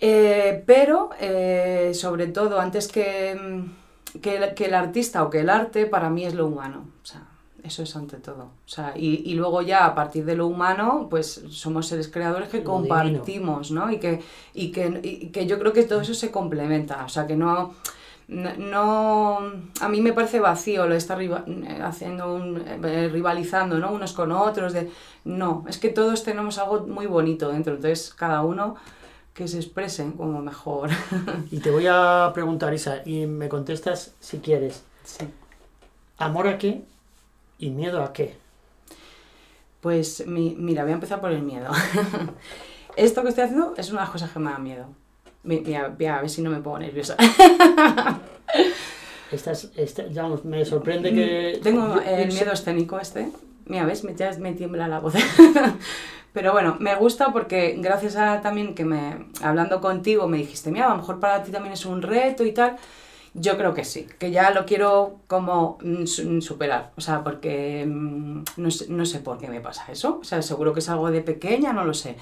eh, 0.00 0.62
pero, 0.66 1.10
eh, 1.20 1.92
sobre 1.94 2.26
todo, 2.28 2.60
antes 2.60 2.88
que... 2.88 3.34
mm, 3.40 3.84
que 4.20 4.36
el, 4.36 4.54
que 4.54 4.66
el 4.66 4.74
artista 4.74 5.24
o 5.24 5.30
que 5.30 5.40
el 5.40 5.50
arte 5.50 5.86
para 5.86 6.08
mí 6.08 6.24
es 6.24 6.34
lo 6.34 6.46
humano. 6.46 6.84
O 7.02 7.06
sea, 7.06 7.22
eso 7.64 7.82
es 7.82 7.96
ante 7.96 8.18
todo. 8.18 8.44
O 8.44 8.68
sea, 8.68 8.92
y, 8.96 9.22
y 9.28 9.34
luego 9.34 9.60
ya 9.62 9.86
a 9.86 9.94
partir 9.96 10.24
de 10.24 10.36
lo 10.36 10.46
humano, 10.46 11.08
pues 11.10 11.42
somos 11.50 11.88
seres 11.88 12.06
creadores 12.06 12.48
que 12.48 12.58
Lo 12.58 12.64
compartimos, 12.64 13.72
¿no? 13.72 13.90
Y 13.90 13.98
que, 13.98 14.20
y, 14.54 14.70
que, 14.70 15.00
y 15.02 15.28
que 15.30 15.46
yo 15.46 15.58
creo 15.58 15.72
que 15.72 15.82
todo 15.82 16.00
eso 16.02 16.14
se 16.14 16.30
complementa. 16.30 17.04
O 17.04 17.08
sea, 17.08 17.26
que 17.26 17.34
no... 17.36 17.74
No, 18.28 18.50
no- 18.56 19.52
a 19.80 19.88
mí 19.88 20.00
me 20.00 20.12
parece 20.14 20.40
vacío 20.40 20.84
lo 20.86 20.92
de 20.92 20.98
estar 20.98 21.18
riva- 21.18 21.44
haciendo 21.82 22.34
un, 22.34 22.62
eh, 22.66 23.08
rivalizando 23.12 23.78
¿no? 23.78 23.92
unos 23.92 24.12
con 24.14 24.32
otros 24.32 24.72
de 24.72 24.90
no 25.24 25.64
es 25.68 25.76
que 25.76 25.90
todos 25.90 26.22
tenemos 26.24 26.56
algo 26.58 26.86
muy 26.86 27.04
bonito 27.06 27.50
dentro 27.50 27.74
entonces 27.74 28.14
cada 28.14 28.40
uno 28.42 28.76
que 29.34 29.48
se 29.48 29.58
exprese 29.58 30.10
como 30.16 30.40
mejor 30.40 30.90
Y 31.50 31.58
te 31.58 31.70
voy 31.70 31.86
a 31.88 32.30
preguntar, 32.32 32.72
Isa, 32.72 33.02
y 33.04 33.26
me 33.26 33.48
contestas 33.48 34.14
si 34.20 34.38
quieres. 34.38 34.82
sí. 35.04 35.26
¿Amor 36.16 36.46
a 36.46 36.58
qué 36.58 36.82
y 37.58 37.70
miedo 37.70 38.02
a 38.02 38.12
qué? 38.12 38.36
Pues 39.80 40.24
mi- 40.26 40.54
mira, 40.56 40.84
voy 40.84 40.92
a 40.92 40.94
empezar 40.94 41.20
por 41.20 41.32
el 41.32 41.42
miedo. 41.42 41.70
Esto 42.96 43.22
que 43.22 43.30
estoy 43.30 43.44
haciendo 43.44 43.74
es 43.76 43.90
una 43.90 44.00
de 44.00 44.04
las 44.04 44.12
cosas 44.12 44.30
que 44.30 44.38
me 44.38 44.50
da 44.52 44.58
miedo. 44.58 44.86
Mi- 45.42 45.60
Mira, 45.60 45.86
a 45.86 46.20
ver 46.20 46.30
si 46.30 46.40
no 46.40 46.50
me 46.50 46.60
pongo 46.60 46.78
nerviosa. 46.78 47.16
Estás, 49.32 49.70
esta- 49.76 50.06
ya 50.06 50.22
vamos, 50.22 50.44
me 50.44 50.64
sorprende 50.64 51.12
que... 51.12 51.56
Mm, 51.58 51.62
Tengo 51.62 51.94
yo- 51.96 52.00
el 52.02 52.28
miedo 52.28 52.52
escénico 52.52 53.00
este. 53.00 53.28
Mira, 53.66 53.84
¿ves? 53.86 54.04
Me, 54.04 54.14
ya 54.14 54.30
me 54.38 54.52
tiembla 54.52 54.86
la 54.86 55.00
voz. 55.00 55.14
Pero 56.34 56.52
bueno, 56.52 56.76
me 56.80 56.94
gusta 56.96 57.32
porque 57.32 57.76
gracias 57.78 58.16
a 58.16 58.42
también 58.42 58.74
que 58.74 58.84
me, 58.84 59.26
hablando 59.42 59.80
contigo, 59.80 60.28
me 60.28 60.38
dijiste, 60.38 60.70
mira, 60.72 60.86
a 60.86 60.90
lo 60.90 60.96
mejor 60.96 61.20
para 61.20 61.42
ti 61.44 61.52
también 61.52 61.74
es 61.74 61.86
un 61.86 62.02
reto 62.02 62.44
y 62.44 62.52
tal. 62.52 62.76
Yo 63.34 63.56
creo 63.58 63.74
que 63.74 63.84
sí, 63.84 64.06
que 64.18 64.30
ya 64.32 64.50
lo 64.52 64.66
quiero 64.66 65.20
como 65.28 65.78
mm, 65.82 66.06
su- 66.06 66.40
superar. 66.42 66.92
O 66.96 67.00
sea, 67.02 67.24
porque 67.24 67.84
mm, 67.86 68.44
no 68.58 68.70
sé, 68.72 68.86
no 68.90 69.06
sé 69.06 69.20
por 69.20 69.38
qué 69.38 69.48
me 69.48 69.60
pasa 69.60 69.86
eso. 69.92 70.18
O 70.20 70.24
sea, 70.24 70.42
seguro 70.42 70.72
que 70.74 70.80
es 70.80 70.88
algo 70.90 71.10
de 71.10 71.22
pequeña, 71.22 71.72
no 71.72 71.84
lo 71.84 71.94
sé. 71.94 72.16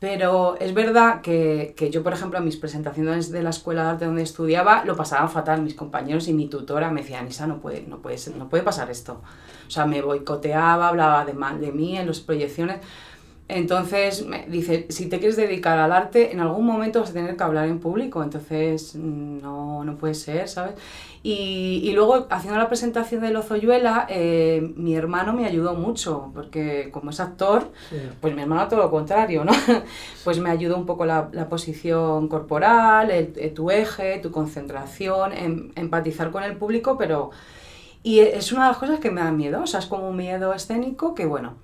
Pero 0.00 0.56
es 0.60 0.74
verdad 0.74 1.22
que, 1.22 1.74
que 1.76 1.90
yo, 1.90 2.04
por 2.04 2.12
ejemplo, 2.12 2.38
en 2.38 2.44
mis 2.44 2.56
presentaciones 2.56 3.32
de 3.32 3.42
la 3.42 3.50
escuela 3.50 3.82
de 3.84 3.90
arte 3.90 4.04
donde 4.04 4.22
estudiaba, 4.22 4.84
lo 4.84 4.96
pasaban 4.96 5.28
fatal 5.28 5.62
mis 5.62 5.74
compañeros 5.74 6.28
y 6.28 6.32
mi 6.34 6.46
tutora 6.48 6.90
me 6.92 7.00
decía, 7.02 7.24
Isa, 7.28 7.48
no 7.48 7.60
puede, 7.60 7.82
no 7.82 7.98
puede, 8.00 8.16
ser- 8.18 8.36
no 8.36 8.48
puede 8.48 8.62
pasar 8.62 8.90
esto. 8.90 9.22
O 9.66 9.70
sea, 9.70 9.86
me 9.86 10.00
boicoteaba, 10.00 10.88
hablaba 10.88 11.24
de 11.24 11.32
mal 11.32 11.60
de 11.60 11.72
mí 11.72 11.96
en 11.98 12.06
las 12.06 12.20
proyecciones. 12.20 12.78
Entonces, 13.50 14.26
me 14.26 14.44
dice, 14.46 14.84
si 14.90 15.08
te 15.08 15.18
quieres 15.18 15.36
dedicar 15.36 15.78
al 15.78 15.90
arte, 15.92 16.32
en 16.32 16.40
algún 16.40 16.66
momento 16.66 17.00
vas 17.00 17.10
a 17.10 17.12
tener 17.14 17.34
que 17.34 17.42
hablar 17.44 17.66
en 17.66 17.78
público, 17.80 18.22
entonces 18.22 18.94
mm, 18.94 19.40
no, 19.40 19.84
no 19.84 19.96
puede 19.96 20.12
ser, 20.14 20.48
¿sabes? 20.48 20.74
Y, 21.22 21.80
y 21.82 21.92
luego, 21.92 22.26
haciendo 22.28 22.58
la 22.58 22.68
presentación 22.68 23.22
de 23.22 23.30
Lozoyuela, 23.30 24.06
eh, 24.10 24.72
mi 24.76 24.94
hermano 24.94 25.32
me 25.32 25.46
ayudó 25.46 25.74
mucho, 25.74 26.30
porque 26.34 26.90
como 26.92 27.08
es 27.10 27.20
actor, 27.20 27.70
Sí. 27.88 27.96
pues 28.20 28.34
mi 28.34 28.42
hermano 28.42 28.68
todo 28.68 28.80
lo 28.80 28.90
contrario, 28.90 29.44
¿no? 29.44 29.52
Pues 30.24 30.38
me 30.40 30.50
ayudó 30.50 30.76
un 30.76 30.84
poco 30.84 31.06
la, 31.06 31.30
la 31.32 31.48
posición 31.48 32.28
corporal, 32.28 33.10
el- 33.10 33.32
eh, 33.36 33.48
tu 33.48 33.70
eje, 33.70 34.18
tu 34.18 34.30
concentración, 34.30 35.32
em- 35.32 35.70
empatizar 35.74 36.30
con 36.30 36.42
el 36.42 36.56
público, 36.56 36.98
pero... 36.98 37.30
Y 38.02 38.20
es 38.20 38.52
una 38.52 38.64
de 38.64 38.68
las 38.68 38.78
cosas 38.78 39.00
que 39.00 39.10
me 39.10 39.22
da 39.22 39.32
miedo, 39.32 39.62
o 39.62 39.66
sea, 39.66 39.80
es 39.80 39.86
como 39.86 40.08
un 40.10 40.16
miedo 40.16 40.52
escénico 40.52 41.14
que, 41.14 41.24
bueno... 41.26 41.54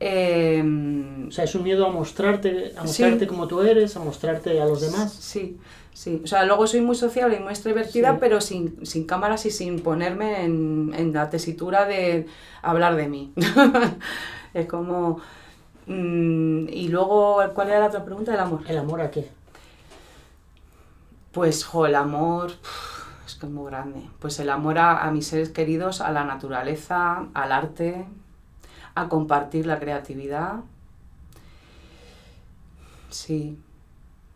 em, 0.00 1.28
O 1.28 1.30
sea, 1.30 1.44
es 1.44 1.54
un 1.54 1.62
miedo 1.64 1.86
a 1.86 1.90
mostrarte, 1.92 2.72
a 2.76 2.80
Sí. 2.82 2.86
mostrarte 3.02 3.26
como 3.26 3.46
tú 3.48 3.60
eres, 3.62 3.96
a 3.96 4.00
mostrarte 4.00 4.60
a 4.60 4.64
los 4.64 4.80
demás. 4.80 5.12
Sí, 5.12 5.58
sí. 5.92 6.20
O 6.24 6.26
sea, 6.26 6.44
luego 6.44 6.66
soy 6.66 6.80
muy 6.80 6.94
sociable 6.96 7.36
y 7.36 7.40
muy 7.40 7.50
extrovertida, 7.50 8.12
Sí. 8.12 8.16
pero 8.20 8.40
sin, 8.40 8.86
sin 8.86 9.04
cámaras 9.06 9.44
y 9.46 9.50
sin 9.50 9.80
ponerme 9.80 10.44
en, 10.44 10.92
en 10.96 11.12
la 11.12 11.28
tesitura 11.30 11.84
de 11.86 12.26
hablar 12.62 12.96
de 12.96 13.08
mí. 13.08 13.32
es 14.54 14.66
como... 14.66 15.20
mm, 15.86 16.68
y 16.70 16.88
luego, 16.88 17.40
¿cuál 17.54 17.68
era 17.68 17.80
la 17.80 17.86
otra 17.86 18.04
pregunta? 18.04 18.32
El 18.34 18.40
amor. 18.40 18.60
¿El 18.68 18.78
amor 18.78 19.00
a 19.02 19.10
qué? 19.10 19.28
Pues, 21.32 21.64
jo, 21.64 21.86
el 21.86 21.94
amor... 21.94 22.52
es 23.26 23.34
que 23.34 23.46
es 23.46 23.52
muy 23.52 23.66
grande. 23.70 24.00
Pues 24.18 24.38
el 24.40 24.48
amor 24.50 24.78
a, 24.78 24.98
a 25.06 25.10
mis 25.10 25.26
seres 25.26 25.50
queridos, 25.50 26.00
a 26.00 26.10
la 26.10 26.24
naturaleza, 26.24 27.26
al 27.34 27.52
arte, 27.52 28.06
a 29.00 29.08
compartir 29.08 29.66
la 29.66 29.78
creatividad. 29.78 30.60
Sí, 33.10 33.58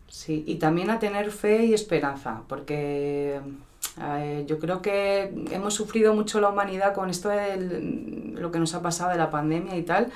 sí. 0.07 0.43
Y 0.47 0.55
también 0.55 0.89
a 0.89 0.99
tener 0.99 1.31
fe 1.31 1.65
y 1.65 1.73
esperanza, 1.73 2.41
porque 2.47 3.39
eh, 4.01 4.45
yo 4.47 4.59
creo 4.59 4.81
que 4.81 5.33
hemos 5.51 5.73
sufrido 5.73 6.13
mucho 6.13 6.41
la 6.41 6.49
humanidad 6.49 6.93
con 6.93 7.09
esto 7.09 7.29
de 7.29 8.33
lo 8.35 8.51
que 8.51 8.59
nos 8.59 8.73
ha 8.73 8.81
pasado 8.81 9.11
de 9.11 9.17
la 9.17 9.29
pandemia 9.29 9.75
y 9.77 9.83
tal. 9.83 10.11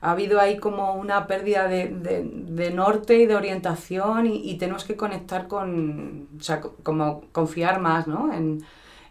Ha 0.00 0.10
habido 0.10 0.38
ahí 0.38 0.58
como 0.58 0.94
una 0.94 1.26
pérdida 1.26 1.66
de, 1.66 1.88
de, 1.88 2.70
norte 2.70 3.16
y 3.18 3.26
de 3.26 3.36
orientación 3.36 4.26
y, 4.26 4.50
y, 4.50 4.58
tenemos 4.58 4.84
que 4.84 4.96
conectar 4.96 5.48
con, 5.48 6.28
o 6.38 6.42
sea, 6.42 6.60
como 6.60 7.22
confiar 7.32 7.80
más, 7.80 8.06
¿no? 8.06 8.30
En, 8.30 8.62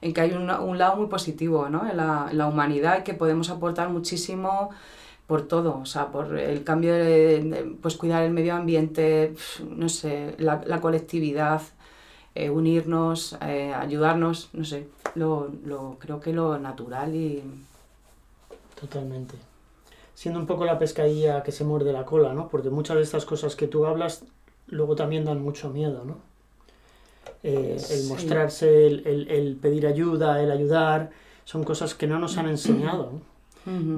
en 0.04 0.14
que 0.14 0.22
hay 0.22 0.34
un, 0.34 0.50
un, 0.50 0.78
lado 0.78 0.98
muy 0.98 1.08
positivo, 1.08 1.70
¿no? 1.70 1.90
En 1.90 1.98
la, 1.98 2.30
la 2.34 2.48
humanidad 2.48 3.00
y 3.00 3.04
que 3.04 3.14
podemos 3.14 3.50
aportar 3.50 3.90
muchísimo 3.90 4.70
por 5.28 5.48
todo, 5.48 5.80
o 5.80 5.86
sea, 5.86 6.12
por 6.12 6.38
el 6.38 6.64
cambio 6.64 6.94
de 6.94 7.76
pues 7.82 7.96
cuidar 7.96 8.24
el 8.24 8.32
medio 8.32 8.56
ambiente, 8.56 9.34
no 9.70 9.88
sé, 9.88 10.36
la, 10.38 10.62
la 10.66 10.82
colectividad, 10.82 11.62
eh, 12.36 12.50
unirnos, 12.50 13.38
eh, 13.42 13.74
ayudarnos, 13.74 14.50
no 14.54 14.66
sé, 14.66 14.88
lo, 15.16 15.50
lo, 15.66 15.98
creo 16.00 16.20
que 16.20 16.34
lo 16.34 16.60
natural 16.60 17.16
y... 17.16 17.42
Totalmente. 18.80 19.36
Siendo 20.14 20.40
un 20.40 20.46
poco 20.46 20.66
la 20.66 20.78
pescadilla 20.78 21.42
que 21.44 21.54
se 21.54 21.64
muerde 21.64 21.94
la 21.94 22.06
cola, 22.06 22.34
¿no? 22.34 22.50
Porque 22.50 22.70
muchas 22.70 22.98
de 22.98 23.04
estas 23.04 23.26
cosas 23.26 23.56
que 23.56 23.68
tú 23.68 23.86
hablas 23.86 24.26
luego 24.68 24.96
también 24.96 25.24
dan 25.24 25.42
mucho 25.42 25.70
miedo, 25.70 26.04
¿no? 26.06 26.33
Eh, 27.44 27.78
el 27.90 28.08
mostrarse, 28.08 28.88
el, 28.88 29.06
el, 29.06 29.30
el, 29.30 29.56
pedir 29.58 29.86
ayuda, 29.86 30.42
el 30.42 30.50
ayudar, 30.52 31.12
son 31.46 31.64
cosas 31.64 31.94
que 31.94 32.08
no 32.08 32.20
nos 32.20 32.38
han 32.38 32.48
enseñado. 32.48 33.12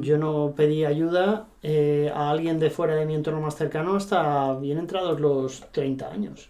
Yo 0.01 0.19
no 0.19 0.53
pedí 0.55 0.85
ayuda 0.85 1.47
eh, 1.63 2.11
a 2.13 2.29
alguien 2.29 2.59
de 2.59 2.69
fuera 2.69 2.93
de 2.93 3.07
mi 3.07 3.15
entorno 3.15 3.41
más 3.41 3.55
cercano 3.55 3.95
hasta 3.95 4.53
bien 4.59 4.77
entrados 4.77 5.19
los 5.19 5.63
30 5.71 6.07
años. 6.07 6.49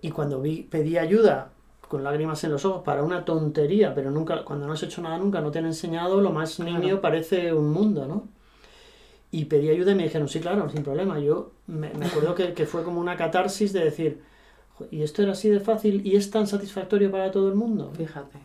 Y 0.00 0.10
cuando 0.10 0.40
vi, 0.40 0.62
pedí 0.62 0.96
ayuda 0.96 1.50
con 1.86 2.02
lágrimas 2.02 2.42
en 2.44 2.52
los 2.52 2.64
ojos 2.64 2.82
para 2.82 3.02
una 3.02 3.26
tontería, 3.26 3.94
pero 3.94 4.10
nunca, 4.10 4.42
cuando 4.42 4.66
no 4.66 4.72
has 4.72 4.82
hecho 4.82 5.02
nada 5.02 5.18
nunca, 5.18 5.42
no 5.42 5.50
te 5.50 5.58
han 5.58 5.66
enseñado, 5.66 6.22
lo 6.22 6.32
más 6.32 6.56
claro. 6.56 7.00
parece 7.02 7.52
un 7.52 7.70
mundo, 7.70 8.06
¿no? 8.06 8.24
Y 9.30 9.44
pedí 9.44 9.68
ayuda 9.68 9.92
y 9.92 9.94
me 9.94 10.04
dijeron, 10.04 10.28
sí, 10.28 10.40
claro, 10.40 10.70
sin 10.70 10.82
problema. 10.82 11.18
Yo 11.18 11.52
me, 11.66 11.92
me 11.92 12.06
acuerdo 12.06 12.34
que, 12.34 12.54
que, 12.54 12.64
fue 12.64 12.84
como 12.84 13.00
una 13.00 13.18
catarsis 13.18 13.74
de 13.74 13.84
decir, 13.84 14.22
¿y 14.90 15.02
esto 15.02 15.22
era 15.22 15.32
así 15.32 15.48
de 15.48 15.60
fácil 15.60 16.06
y 16.06 16.16
es 16.16 16.30
tan 16.30 16.46
satisfactorio 16.46 17.10
para 17.10 17.30
todo 17.30 17.48
el 17.48 17.54
mundo? 17.54 17.92
Fíjate. 17.96 18.38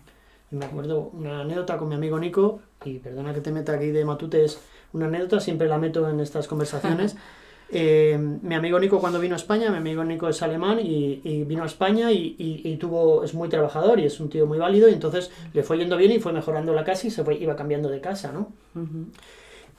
Y 0.51 0.55
me 0.55 0.65
acuerdo 0.65 1.11
una 1.13 1.41
anécdota 1.41 1.77
con 1.77 1.89
mi 1.89 1.95
amigo 1.95 2.19
Nico, 2.19 2.61
y 2.85 2.99
perdona 2.99 3.33
que 3.33 3.41
te 3.41 3.51
meta 3.51 3.73
aquí 3.73 3.87
de 3.87 4.03
matutes, 4.05 4.59
una 4.93 5.05
anécdota, 5.05 5.39
siempre 5.39 5.67
la 5.67 5.77
meto 5.77 6.09
en 6.09 6.19
estas 6.19 6.47
conversaciones. 6.47 7.15
Eh, 7.71 8.17
mi 8.17 8.55
amigo 8.55 8.79
Nico 8.79 8.99
cuando 8.99 9.19
vino 9.19 9.35
a 9.35 9.37
España, 9.37 9.69
mi 9.69 9.77
amigo 9.77 10.03
Nico 10.03 10.27
es 10.27 10.41
alemán 10.41 10.79
y, 10.79 11.21
y 11.23 11.43
vino 11.43 11.61
a 11.61 11.67
España 11.67 12.11
y, 12.11 12.35
y, 12.39 12.67
y, 12.67 12.77
tuvo, 12.77 13.23
es 13.23 13.35
muy 13.35 13.47
trabajador 13.47 13.99
y 13.99 14.05
es 14.05 14.19
un 14.19 14.27
tío 14.27 14.47
muy 14.47 14.57
válido 14.57 14.89
y 14.89 14.93
entonces 14.93 15.29
le 15.53 15.61
fue 15.61 15.77
yendo 15.77 15.95
bien 15.95 16.11
y 16.11 16.19
fue 16.19 16.33
mejorando 16.33 16.73
la 16.73 16.83
casa 16.83 17.05
y 17.05 17.11
se 17.11 17.23
fue, 17.23 17.35
iba 17.37 17.55
cambiando 17.55 17.87
de 17.89 18.01
casa, 18.01 18.31
¿no? 18.31 18.51
Uh 18.73 18.79
-huh. 18.79 19.05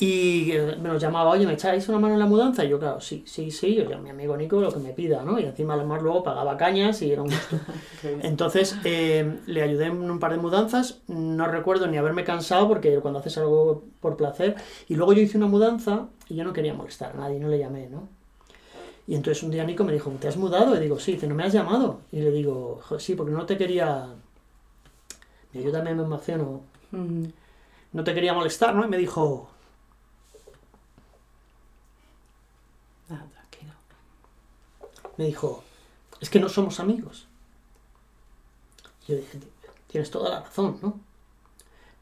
Y 0.02 0.52
me 0.80 0.88
nos 0.88 1.02
llamaba, 1.02 1.28
oye, 1.28 1.46
¿me 1.46 1.52
echáis 1.52 1.86
una 1.90 1.98
mano 1.98 2.14
en 2.14 2.20
la 2.20 2.26
mudanza? 2.26 2.64
Y 2.64 2.70
yo, 2.70 2.78
claro, 2.78 3.02
sí, 3.02 3.22
sí, 3.26 3.50
sí, 3.50 3.74
yo, 3.74 3.98
mi 3.98 4.08
amigo 4.08 4.34
Nico, 4.34 4.58
lo 4.58 4.72
que 4.72 4.78
me 4.78 4.94
pida, 4.94 5.22
¿no? 5.22 5.38
Y 5.38 5.44
encima 5.44 5.74
además 5.74 6.02
luego 6.02 6.22
pagaba 6.22 6.56
cañas 6.56 7.02
y 7.02 7.12
era 7.12 7.20
un 7.20 7.28
gusto. 7.28 7.58
Entonces, 8.22 8.76
eh, 8.84 9.40
le 9.46 9.62
ayudé 9.62 9.86
en 9.86 10.10
un 10.10 10.18
par 10.18 10.32
de 10.32 10.38
mudanzas, 10.38 11.02
no 11.06 11.46
recuerdo 11.46 11.86
ni 11.86 11.98
haberme 11.98 12.24
cansado 12.24 12.66
porque 12.66 12.98
cuando 13.00 13.20
haces 13.20 13.36
algo 13.36 13.84
por 14.00 14.16
placer, 14.16 14.56
y 14.88 14.94
luego 14.94 15.12
yo 15.12 15.20
hice 15.20 15.36
una 15.36 15.48
mudanza 15.48 16.08
y 16.30 16.34
yo 16.34 16.44
no 16.44 16.54
quería 16.54 16.72
molestar 16.72 17.12
a 17.12 17.20
nadie, 17.20 17.38
no 17.38 17.48
le 17.48 17.58
llamé, 17.58 17.90
¿no? 17.90 18.08
Y 19.06 19.16
entonces 19.16 19.42
un 19.42 19.50
día 19.50 19.64
Nico 19.64 19.84
me 19.84 19.92
dijo, 19.92 20.10
¿te 20.18 20.28
has 20.28 20.38
mudado? 20.38 20.74
Y 20.76 20.80
digo, 20.80 20.98
sí, 20.98 21.12
dice, 21.12 21.26
¿no 21.26 21.34
me 21.34 21.42
has 21.42 21.52
llamado? 21.52 22.00
Y 22.10 22.20
le 22.20 22.30
digo, 22.30 22.80
sí, 22.98 23.14
porque 23.16 23.32
no 23.32 23.44
te 23.44 23.58
quería... 23.58 24.06
Yo 25.52 25.72
también 25.72 25.96
me 25.98 26.04
emociono. 26.04 26.62
No 27.92 28.04
te 28.04 28.14
quería 28.14 28.32
molestar, 28.32 28.74
¿no? 28.74 28.84
Y 28.84 28.88
me 28.88 28.96
dijo, 28.96 29.50
Tranquilo. 33.18 33.72
Me 35.16 35.26
dijo, 35.26 35.64
es 36.20 36.30
que 36.30 36.40
no 36.40 36.48
somos 36.48 36.80
amigos. 36.80 37.26
Yo 39.08 39.16
dije, 39.16 39.38
tienes 39.88 40.10
toda 40.10 40.30
la 40.30 40.40
razón, 40.40 40.78
¿no? 40.82 41.00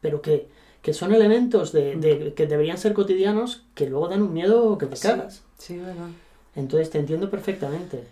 Pero 0.01 0.21
que, 0.21 0.47
que 0.81 0.93
son 0.93 1.13
elementos 1.13 1.71
de, 1.71 1.95
de, 1.95 2.33
que 2.33 2.45
deberían 2.47 2.77
ser 2.77 2.93
cotidianos 2.93 3.63
que 3.75 3.89
luego 3.89 4.07
dan 4.07 4.21
un 4.21 4.33
miedo 4.33 4.77
que 4.77 4.85
te 4.85 4.95
sí, 4.95 5.07
cagas. 5.07 5.43
Sí, 5.57 5.77
verdad. 5.77 6.09
Entonces 6.55 6.89
te 6.89 6.99
entiendo 6.99 7.29
perfectamente. 7.29 8.03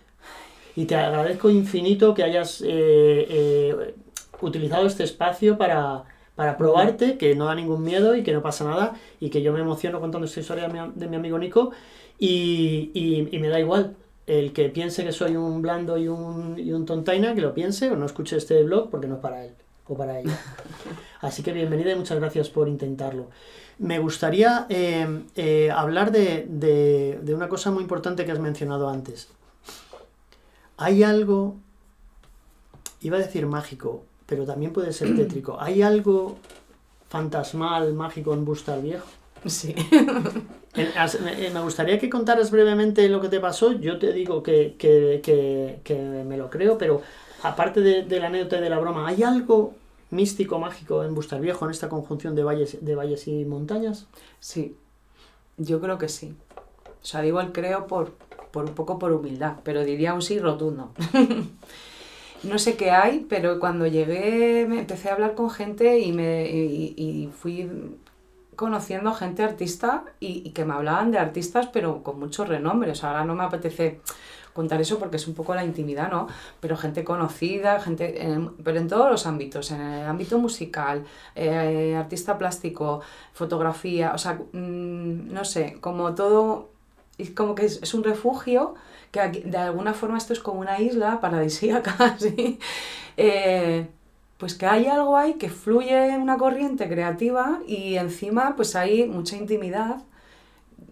Y 0.76 0.86
te 0.86 0.96
agradezco 0.96 1.50
infinito 1.50 2.14
que 2.14 2.22
hayas 2.22 2.60
eh, 2.60 2.66
eh, 2.68 3.94
utilizado 4.40 4.86
este 4.86 5.04
espacio 5.04 5.58
para, 5.58 6.04
para 6.38 6.56
probarte, 6.56 7.18
que 7.18 7.34
no 7.34 7.46
da 7.46 7.56
ningún 7.56 7.82
miedo 7.82 8.14
y 8.14 8.22
que 8.22 8.32
no 8.32 8.42
pasa 8.42 8.62
nada, 8.64 8.94
y 9.18 9.28
que 9.28 9.42
yo 9.42 9.52
me 9.52 9.58
emociono 9.58 9.98
contando 9.98 10.24
esta 10.24 10.38
historia 10.38 10.68
de 10.68 10.72
mi, 10.72 10.92
de 10.94 11.08
mi 11.08 11.16
amigo 11.16 11.36
Nico, 11.36 11.72
y, 12.16 12.92
y, 12.94 13.28
y, 13.36 13.40
me 13.40 13.48
da 13.48 13.58
igual. 13.58 13.96
El 14.24 14.52
que 14.52 14.68
piense 14.68 15.02
que 15.02 15.10
soy 15.10 15.34
un 15.34 15.62
blando 15.62 15.98
y 15.98 16.06
un, 16.06 16.56
y 16.56 16.70
un 16.72 16.86
tontaina, 16.86 17.34
que 17.34 17.40
lo 17.40 17.54
piense 17.54 17.90
o 17.90 17.96
no 17.96 18.06
escuche 18.06 18.36
este 18.36 18.62
blog 18.62 18.88
porque 18.88 19.08
no 19.08 19.16
es 19.16 19.20
para 19.20 19.46
él 19.46 19.52
o 19.88 19.96
para 19.96 20.20
ella. 20.20 20.38
Así 21.22 21.42
que 21.42 21.52
bienvenida 21.52 21.90
y 21.90 21.96
muchas 21.96 22.20
gracias 22.20 22.48
por 22.50 22.68
intentarlo. 22.68 23.30
Me 23.78 23.98
gustaría 23.98 24.66
eh, 24.68 25.24
eh, 25.34 25.72
hablar 25.72 26.12
de, 26.12 26.46
de, 26.48 27.18
de 27.20 27.34
una 27.34 27.48
cosa 27.48 27.72
muy 27.72 27.82
importante 27.82 28.24
que 28.24 28.30
has 28.30 28.38
mencionado 28.38 28.88
antes. 28.88 29.26
Hay 30.76 31.02
algo, 31.02 31.56
iba 33.00 33.16
a 33.16 33.20
decir 33.20 33.44
mágico, 33.46 34.04
pero 34.28 34.44
también 34.44 34.72
puede 34.72 34.92
ser 34.92 35.16
tétrico. 35.16 35.56
¿Hay 35.60 35.82
algo 35.82 36.36
fantasmal, 37.08 37.94
mágico 37.94 38.34
en 38.34 38.44
Busta 38.44 38.76
Viejo? 38.76 39.06
Sí. 39.46 39.74
Me 40.76 41.60
gustaría 41.62 41.98
que 41.98 42.10
contaras 42.10 42.50
brevemente 42.50 43.08
lo 43.08 43.20
que 43.20 43.28
te 43.28 43.40
pasó. 43.40 43.72
Yo 43.72 43.98
te 43.98 44.12
digo 44.12 44.42
que, 44.42 44.76
que, 44.78 45.20
que, 45.24 45.80
que 45.82 45.94
me 45.96 46.36
lo 46.36 46.50
creo, 46.50 46.76
pero 46.76 47.00
aparte 47.42 47.80
de, 47.80 48.04
de, 48.04 48.20
la 48.20 48.26
anécdota 48.26 48.58
y 48.58 48.60
de 48.60 48.70
la 48.70 48.78
broma, 48.78 49.08
¿hay 49.08 49.22
algo 49.22 49.74
místico, 50.10 50.58
mágico 50.58 51.02
en 51.02 51.14
Bustar 51.14 51.40
Viejo, 51.40 51.64
en 51.64 51.70
esta 51.70 51.88
conjunción 51.88 52.34
de 52.34 52.44
valles, 52.44 52.84
de 52.84 52.94
valles 52.94 53.26
y 53.26 53.44
montañas? 53.44 54.06
Sí, 54.40 54.76
yo 55.56 55.80
creo 55.80 55.98
que 55.98 56.08
sí. 56.08 56.34
O 57.02 57.04
sea, 57.04 57.22
digo 57.22 57.40
el 57.40 57.50
creo 57.52 57.86
por, 57.86 58.12
por 58.52 58.66
un 58.66 58.74
poco 58.74 58.98
por 58.98 59.12
humildad, 59.12 59.56
pero 59.64 59.84
diría 59.84 60.14
un 60.14 60.22
sí 60.22 60.38
rotundo. 60.38 60.92
no 62.42 62.58
sé 62.58 62.76
qué 62.76 62.90
hay, 62.90 63.26
pero 63.28 63.58
cuando 63.60 63.86
llegué 63.86 64.66
me 64.68 64.78
empecé 64.80 65.08
a 65.08 65.14
hablar 65.14 65.34
con 65.34 65.50
gente 65.50 65.98
y, 65.98 66.12
me, 66.12 66.48
y, 66.48 67.30
fui 67.36 67.68
conociendo 68.56 69.12
gente 69.14 69.42
artista 69.42 70.04
y, 70.20 70.50
que 70.50 70.64
me 70.64 70.74
hablaban 70.74 71.10
de 71.10 71.18
artistas, 71.18 71.68
pero 71.72 72.02
con 72.02 72.18
mucho 72.18 72.44
renombre. 72.44 72.90
O 72.90 72.94
sea, 72.94 73.10
ahora 73.10 73.24
no 73.24 73.34
me 73.34 73.44
apetece 73.44 74.00
contar 74.52 74.80
eso 74.80 74.98
porque 74.98 75.16
es 75.16 75.28
un 75.28 75.34
poco 75.34 75.54
la 75.54 75.64
intimidad, 75.64 76.10
¿no? 76.10 76.26
Pero 76.60 76.76
gente 76.76 77.04
conocida, 77.04 77.78
gente, 77.80 78.24
en, 78.24 78.50
pero 78.64 78.78
en 78.78 78.88
todos 78.88 79.08
los 79.08 79.26
ámbitos, 79.26 79.70
en 79.70 79.80
el 79.80 80.06
ámbito 80.06 80.38
musical, 80.38 81.04
eh, 81.36 81.94
artista 81.96 82.36
plástico, 82.38 83.00
fotografía, 83.32 84.12
o 84.14 84.18
sea, 84.18 84.40
mmm, 84.52 85.32
no 85.32 85.44
sé, 85.44 85.76
como 85.80 86.14
todo, 86.16 86.70
es 87.18 87.30
como 87.30 87.54
que 87.54 87.66
es, 87.66 87.94
un 87.94 88.04
refugio, 88.04 88.74
que 89.10 89.20
aquí, 89.20 89.40
de 89.40 89.58
alguna 89.58 89.92
forma 89.92 90.18
esto 90.18 90.32
es 90.32 90.40
como 90.40 90.60
una 90.60 90.80
isla 90.80 91.20
paradisíaca, 91.20 92.16
¿sí? 92.18 92.58
Eh, 93.16 93.86
pues 94.38 94.54
que 94.54 94.66
hay 94.66 94.86
algo 94.86 95.16
ahí 95.16 95.34
que 95.34 95.50
fluye 95.50 96.16
una 96.16 96.38
corriente 96.38 96.88
creativa 96.88 97.58
y 97.66 97.96
encima 97.96 98.54
pues 98.54 98.76
hay 98.76 99.06
mucha 99.06 99.36
intimidad, 99.36 100.02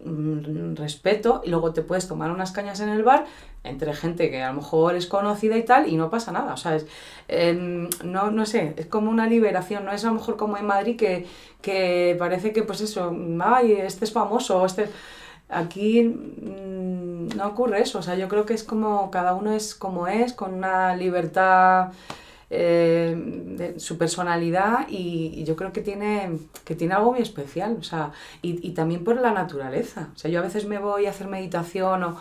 mm, 0.03 0.75
respeto 0.75 1.41
y 1.45 1.49
luego 1.49 1.71
te 1.71 1.81
puedes 1.81 2.09
tomar 2.09 2.29
unas 2.31 2.51
cañas 2.51 2.81
en 2.81 2.89
el 2.89 3.03
bar 3.03 3.25
entre 3.63 3.93
gente 3.93 4.29
que 4.29 4.43
a 4.43 4.49
lo 4.49 4.57
mejor 4.57 4.95
es 4.95 5.07
conocida 5.07 5.57
y 5.57 5.63
tal 5.63 5.87
y 5.87 5.95
no 5.95 6.09
pasa 6.09 6.31
nada, 6.33 6.53
o 6.53 6.57
sea, 6.57 6.75
es, 6.75 6.87
eh, 7.29 7.87
no, 8.03 8.31
no 8.31 8.45
sé, 8.45 8.73
es 8.77 8.85
como 8.87 9.09
una 9.11 9.27
liberación, 9.27 9.85
no 9.85 9.91
es 9.91 10.03
a 10.03 10.07
lo 10.07 10.15
mejor 10.15 10.35
como 10.35 10.57
en 10.57 10.65
Madrid 10.65 10.97
que, 10.97 11.25
que 11.61 12.15
parece 12.19 12.51
que 12.51 12.63
pues 12.63 12.81
eso, 12.81 13.15
ay, 13.39 13.71
este 13.73 14.05
es 14.05 14.11
famoso, 14.11 14.65
este... 14.65 14.89
Aquí 15.49 16.03
mmm, 16.03 17.29
no 17.35 17.47
ocurre 17.47 17.81
eso, 17.81 17.99
o 17.99 18.01
sea, 18.01 18.15
yo 18.15 18.27
creo 18.27 18.45
que 18.45 18.53
es 18.53 18.63
como 18.63 19.11
cada 19.11 19.33
uno 19.33 19.53
es 19.53 19.75
como 19.75 20.07
es, 20.07 20.33
con 20.33 20.53
una 20.53 20.95
libertad 20.95 21.91
eh, 22.49 23.15
de 23.57 23.79
su 23.79 23.97
personalidad 23.97 24.87
y, 24.89 25.33
y, 25.35 25.43
yo 25.43 25.55
creo 25.55 25.73
que 25.73 25.81
tiene, 25.81 26.39
que 26.63 26.75
tiene 26.75 26.93
algo 26.93 27.11
muy 27.11 27.21
especial, 27.21 27.77
o 27.79 27.83
sea, 27.83 28.11
y, 28.41 28.65
y, 28.65 28.71
también 28.71 29.03
por 29.03 29.19
la 29.19 29.31
naturaleza. 29.31 30.09
O 30.15 30.17
sea, 30.17 30.31
yo 30.31 30.39
a 30.39 30.43
veces 30.43 30.65
me 30.65 30.79
voy 30.79 31.07
a 31.07 31.09
hacer 31.09 31.27
meditación 31.27 32.03
o, 32.03 32.17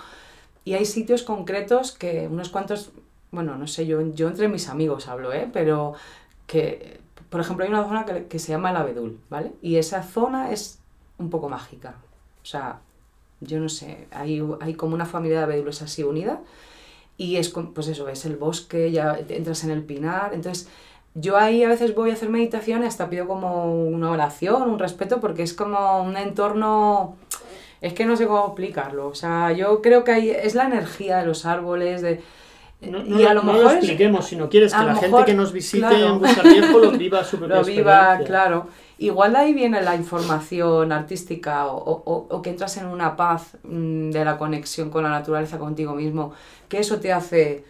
y 0.64 0.74
hay 0.74 0.84
sitios 0.84 1.22
concretos 1.22 1.92
que 1.92 2.26
unos 2.28 2.48
cuantos, 2.48 2.90
bueno, 3.30 3.56
no 3.56 3.68
sé, 3.68 3.86
yo, 3.86 4.00
yo 4.14 4.28
entre 4.28 4.48
mis 4.48 4.68
amigos 4.68 5.06
hablo, 5.08 5.32
¿eh? 5.32 5.48
Pero 5.52 5.94
que, 6.48 6.98
por 7.30 7.40
ejemplo, 7.40 7.64
hay 7.64 7.70
una 7.70 7.84
zona 7.84 8.04
que, 8.04 8.26
que 8.26 8.38
se 8.40 8.50
llama 8.50 8.70
el 8.70 8.76
Abedul, 8.76 9.20
¿vale? 9.30 9.52
Y 9.62 9.76
esa 9.76 10.02
zona 10.02 10.50
es 10.50 10.80
un 11.18 11.30
poco 11.30 11.48
mágica. 11.48 11.94
O 12.42 12.46
sea, 12.46 12.80
yo 13.40 13.60
no 13.60 13.68
sé, 13.68 14.06
hay, 14.10 14.42
hay 14.60 14.74
como 14.74 14.94
una 14.94 15.06
familia 15.06 15.38
de 15.38 15.44
abedules 15.44 15.82
así 15.82 16.02
unida 16.02 16.40
y 17.16 17.36
es, 17.36 17.48
pues 17.50 17.88
eso, 17.88 18.08
es 18.08 18.24
el 18.24 18.36
bosque, 18.36 18.90
ya 18.90 19.18
entras 19.28 19.64
en 19.64 19.70
el 19.70 19.82
pinar, 19.82 20.32
entonces 20.34 20.68
yo 21.14 21.36
ahí 21.36 21.62
a 21.64 21.68
veces 21.68 21.94
voy 21.94 22.10
a 22.10 22.12
hacer 22.14 22.28
meditación 22.28 22.82
y 22.82 22.86
hasta 22.86 23.08
pido 23.08 23.26
como 23.26 23.74
una 23.86 24.10
oración, 24.10 24.70
un 24.70 24.78
respeto, 24.78 25.20
porque 25.20 25.42
es 25.42 25.54
como 25.54 26.02
un 26.02 26.16
entorno, 26.16 27.16
es 27.80 27.94
que 27.94 28.04
no 28.04 28.16
sé 28.16 28.26
cómo 28.26 28.46
explicarlo, 28.46 29.08
o 29.08 29.14
sea, 29.14 29.52
yo 29.52 29.80
creo 29.80 30.04
que 30.04 30.12
ahí 30.12 30.30
es 30.30 30.54
la 30.54 30.64
energía 30.64 31.18
de 31.18 31.26
los 31.26 31.46
árboles, 31.46 32.02
de... 32.02 32.22
No, 32.80 33.02
no 33.02 33.18
y 33.20 33.24
a 33.24 33.32
lo, 33.32 33.42
no 33.42 33.52
mejor 33.52 33.64
lo 33.64 33.70
es- 33.70 33.76
expliquemos, 33.78 34.26
si 34.26 34.36
no 34.36 34.48
quieres 34.50 34.72
que 34.74 34.84
la 34.84 34.94
gente 34.96 35.24
que 35.24 35.34
nos 35.34 35.52
visite 35.52 35.78
claro. 35.86 36.06
en 36.14 36.18
Buscar 36.20 36.44
Viejo 36.46 36.78
lo 36.78 36.90
viva 36.92 37.24
su 37.24 37.38
propia 37.38 37.56
lo 37.56 37.64
viva, 37.64 38.18
claro. 38.26 38.68
Igual 38.98 39.32
de 39.32 39.38
ahí 39.38 39.54
viene 39.54 39.82
la 39.82 39.94
información 39.96 40.92
artística 40.92 41.66
o, 41.66 41.76
o- 41.78 42.26
o 42.30 42.42
que 42.42 42.50
entras 42.50 42.76
en 42.76 42.86
una 42.86 43.16
paz 43.16 43.56
mm, 43.64 44.10
de 44.10 44.24
la 44.24 44.36
conexión 44.38 44.90
con 44.90 45.02
la 45.04 45.10
naturaleza, 45.10 45.58
contigo 45.58 45.94
mismo, 45.94 46.32
que 46.68 46.78
eso 46.78 47.00
te 47.00 47.12
hace 47.12 47.64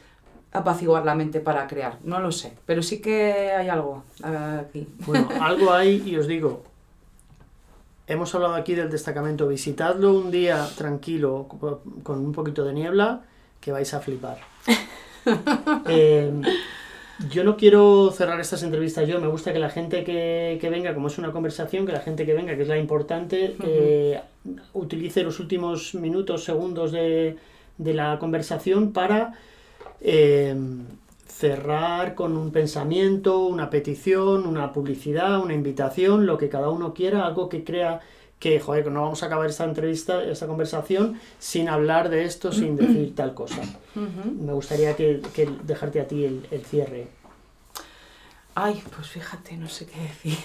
apaciguar 0.53 1.05
la 1.05 1.15
mente 1.15 1.41
para 1.41 1.67
crear. 1.69 1.99
No 2.03 2.19
lo 2.21 2.33
sé, 2.33 2.53
pero 2.67 2.83
sí 2.83 3.01
que 3.01 3.53
hay 3.53 3.69
algo 3.69 4.03
eh, 4.25 4.61
aquí. 4.69 4.89
Bueno, 5.07 5.29
algo 5.41 5.73
hay 5.73 6.03
y 6.05 6.17
os 6.17 6.27
digo, 6.27 6.63
hemos 8.07 8.35
hablado 8.35 8.55
aquí 8.55 8.75
del 8.75 8.91
destacamento, 8.91 9.49
visitadlo 9.49 10.13
un 10.13 10.31
día 10.31 10.67
tranquilo, 10.77 11.47
co- 11.49 11.83
con 12.03 12.19
un 12.25 12.33
poquito 12.33 12.65
de 12.65 12.73
niebla, 12.73 13.23
que 13.61 13.73
vais 13.73 13.93
a 13.95 14.01
flipar. 14.01 14.39
Eh, 15.89 16.31
yo 17.31 17.43
no 17.43 17.57
quiero 17.57 18.13
cerrar 18.13 18.39
estas 18.41 18.63
entrevistas 18.63 19.09
yo, 19.09 19.21
me 19.21 19.27
gusta 19.27 19.53
que 19.53 19.59
la 19.59 19.71
gente 19.71 20.05
que, 20.05 20.59
que 20.61 20.71
venga, 20.71 20.95
como 20.95 21.09
es 21.09 21.19
una 21.19 21.33
conversación, 21.33 21.85
que 21.85 21.93
la 21.93 22.01
gente 22.01 22.27
que 22.27 22.35
venga, 22.35 22.55
que 22.55 22.63
es 22.63 22.69
la 22.69 22.79
importante, 22.79 23.57
eh, 23.65 24.21
utilice 24.75 25.25
los 25.25 25.41
últimos 25.41 25.95
minutos, 25.95 26.45
segundos 26.45 26.93
de, 26.93 27.39
de 27.79 27.95
la 27.95 28.19
conversación 28.19 28.93
para 28.93 29.33
eh, 30.01 30.55
cerrar 31.27 32.15
con 32.15 32.37
un 32.37 32.51
pensamiento, 32.51 33.47
una 33.47 33.69
petición, 33.71 34.47
una 34.47 34.73
publicidad, 34.73 35.41
una 35.41 35.55
invitación, 35.55 36.27
lo 36.27 36.39
que 36.39 36.49
cada 36.49 36.71
uno 36.71 36.95
quiera, 36.95 37.27
algo 37.27 37.49
que 37.49 37.65
crea 37.65 38.01
que, 38.39 38.61
joder, 38.61 38.85
que 38.85 38.91
no 38.91 39.03
vamos 39.03 39.23
a 39.23 39.27
acabar 39.27 39.49
esta 39.49 39.65
entrevista, 39.65 40.23
esta 40.23 40.47
conversación 40.47 41.19
sin 41.39 41.69
hablar 41.69 42.09
de 42.11 42.25
esto, 42.25 42.53
sin 42.53 42.77
decir 42.77 43.15
tal 43.15 43.35
cosa. 43.35 43.63
Me 43.95 44.53
gustaría 44.53 44.95
que, 44.95 45.23
que 45.35 45.49
dejarte 45.65 46.01
a 46.01 46.07
ti 46.07 46.25
el, 46.25 46.47
el 46.51 46.65
cierre. 46.65 47.09
Ay, 48.59 48.83
pues 48.95 49.09
fíjate, 49.09 49.55
no 49.59 49.69
sé 49.69 49.87
qué 49.87 50.01
decir. 50.01 50.37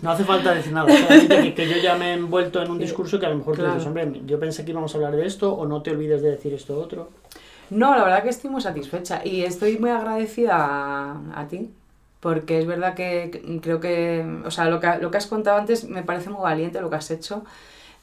No 0.00 0.10
hace 0.10 0.24
falta 0.24 0.54
decir 0.54 0.72
nada, 0.72 0.88
solamente 0.96 1.42
que, 1.42 1.54
que 1.54 1.68
yo 1.68 1.76
ya 1.82 1.96
me 1.96 2.10
he 2.10 2.14
envuelto 2.14 2.62
en 2.62 2.70
un 2.70 2.78
discurso 2.78 3.20
que 3.20 3.26
a 3.26 3.28
lo 3.28 3.36
mejor 3.36 3.56
Claro. 3.56 3.74
dices, 3.74 3.86
hombre, 3.86 4.22
yo 4.24 4.40
pensé 4.40 4.64
que 4.64 4.70
íbamos 4.70 4.94
a 4.94 4.96
hablar 4.96 5.14
de 5.16 5.26
esto, 5.26 5.52
o 5.52 5.66
no 5.66 5.82
te 5.82 5.90
olvides 5.90 6.22
de 6.22 6.30
decir 6.30 6.54
esto 6.54 6.78
otro. 6.80 7.10
No, 7.68 7.94
la 7.94 8.04
verdad 8.04 8.22
que 8.22 8.30
estoy 8.30 8.48
muy 8.50 8.62
satisfecha 8.62 9.20
y 9.24 9.42
estoy 9.42 9.78
muy 9.78 9.90
agradecida 9.90 10.56
a, 10.56 11.20
a 11.40 11.46
ti, 11.48 11.70
porque 12.22 12.60
es 12.60 12.66
verdad 12.66 12.94
que 12.94 13.58
creo 13.60 13.80
que, 13.80 14.24
o 14.46 14.50
sea, 14.52 14.70
lo 14.70 14.78
que, 14.78 14.86
lo 15.00 15.10
que 15.10 15.18
has 15.18 15.26
contado 15.26 15.58
antes 15.58 15.88
me 15.88 16.04
parece 16.04 16.30
muy 16.30 16.42
valiente 16.42 16.80
lo 16.80 16.88
que 16.88 16.94
has 16.94 17.10
hecho, 17.10 17.44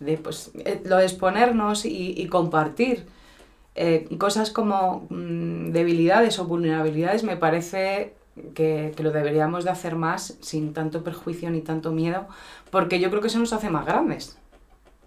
de 0.02 0.18
pues, 0.18 0.52
eh, 0.66 0.82
lo 0.84 0.98
de 0.98 1.06
exponernos 1.06 1.86
y, 1.86 2.14
y 2.18 2.28
compartir 2.28 3.06
eh, 3.76 4.10
cosas 4.18 4.52
como 4.52 5.08
mm, 5.10 5.72
debilidades 5.72 6.38
o 6.38 6.46
vulnerabilidades, 6.46 7.24
me 7.24 7.38
parece 7.38 8.14
que, 8.54 8.92
que 8.94 9.04
lo 9.04 9.12
deberíamos 9.12 9.64
de 9.64 9.70
hacer 9.70 9.96
más 9.96 10.38
sin 10.42 10.74
tanto 10.74 11.02
perjuicio 11.02 11.50
ni 11.50 11.62
tanto 11.62 11.94
miedo, 11.94 12.28
porque 12.72 13.00
yo 13.00 13.10
creo 13.10 13.22
que 13.22 13.28
eso 13.28 13.40
nos 13.40 13.54
hace 13.54 13.70
más 13.70 13.86
grandes, 13.86 14.38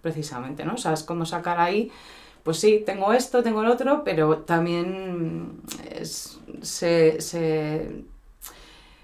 precisamente, 0.01 0.65
¿no? 0.65 0.75
O 0.75 0.79
sea, 0.79 0.95
es 0.95 1.03
como 1.03 1.27
sacar 1.27 1.61
ahí 1.61 1.93
pues 2.43 2.59
sí, 2.59 2.83
tengo 2.85 3.13
esto, 3.13 3.43
tengo 3.43 3.63
el 3.63 3.69
otro, 3.69 4.03
pero 4.05 4.39
también 4.39 5.61
se, 6.03 7.21
se, 7.21 8.05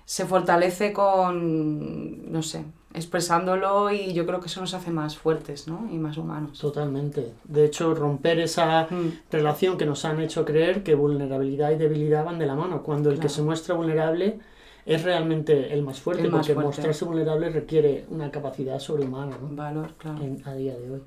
se 0.08 0.24
fortalece 0.24 0.94
con, 0.94 2.32
no 2.32 2.42
sé, 2.42 2.64
expresándolo 2.94 3.90
y 3.92 4.14
yo 4.14 4.24
creo 4.24 4.40
que 4.40 4.46
eso 4.46 4.62
nos 4.62 4.72
hace 4.72 4.90
más 4.90 5.18
fuertes, 5.18 5.68
¿no? 5.68 5.86
Y 5.92 5.98
más 5.98 6.16
humanos. 6.16 6.58
Totalmente. 6.58 7.34
De 7.44 7.66
hecho, 7.66 7.94
romper 7.94 8.38
esa 8.40 8.86
Mm, 8.90 9.08
relación 9.30 9.76
que 9.76 9.84
nos 9.84 10.06
han 10.06 10.18
hecho 10.22 10.46
creer 10.46 10.82
que 10.82 10.94
vulnerabilidad 10.94 11.72
y 11.72 11.76
debilidad 11.76 12.24
van 12.24 12.38
de 12.38 12.46
la 12.46 12.54
mano, 12.54 12.82
cuando 12.82 13.10
el 13.10 13.18
que 13.20 13.28
se 13.28 13.42
muestra 13.42 13.74
vulnerable 13.74 14.38
es 14.86 15.02
realmente 15.04 15.74
el 15.74 15.82
más 15.82 16.00
fuerte, 16.00 16.22
El 16.22 16.30
más 16.30 16.38
porque 16.40 16.54
fuerte. 16.54 16.68
mostrarse 16.68 17.04
vulnerable 17.04 17.50
requiere 17.50 18.06
una 18.08 18.30
capacidad 18.30 18.78
sobrehumana 18.78 19.36
¿no? 19.36 19.54
Valor, 19.54 19.90
claro. 19.98 20.24
en- 20.24 20.40
a 20.46 20.54
día 20.54 20.74
de 20.78 20.90
hoy. 20.90 21.02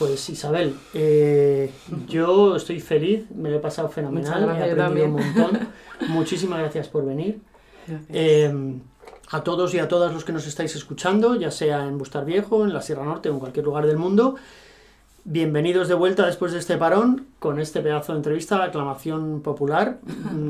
Pues 0.00 0.28
Isabel, 0.30 0.74
eh, 0.94 1.70
yo 2.08 2.56
estoy 2.56 2.80
feliz, 2.80 3.30
me 3.30 3.50
lo 3.50 3.56
he 3.58 3.60
pasado 3.60 3.88
fenomenal, 3.88 4.42
gracias, 4.46 4.66
he 4.66 4.72
aprendido 4.72 5.06
un 5.06 5.12
montón. 5.12 5.68
Muchísimas 6.08 6.58
gracias 6.58 6.88
por 6.88 7.06
venir. 7.06 7.38
Eh, 8.08 8.52
a 9.30 9.42
todos 9.42 9.74
y 9.74 9.78
a 9.78 9.88
todas 9.88 10.12
los 10.12 10.24
que 10.24 10.32
nos 10.32 10.46
estáis 10.46 10.74
escuchando, 10.76 11.34
ya 11.34 11.50
sea 11.50 11.84
en 11.86 11.98
Bustar 11.98 12.24
Viejo, 12.24 12.64
en 12.64 12.72
la 12.72 12.82
Sierra 12.82 13.04
Norte 13.04 13.30
o 13.30 13.32
en 13.34 13.38
cualquier 13.40 13.64
lugar 13.64 13.86
del 13.86 13.96
mundo, 13.96 14.36
bienvenidos 15.24 15.88
de 15.88 15.94
vuelta 15.94 16.26
después 16.26 16.52
de 16.52 16.58
este 16.58 16.76
parón 16.76 17.26
con 17.38 17.58
este 17.58 17.80
pedazo 17.80 18.12
de 18.12 18.18
entrevista, 18.18 18.62
aclamación 18.62 19.40
popular. 19.40 19.98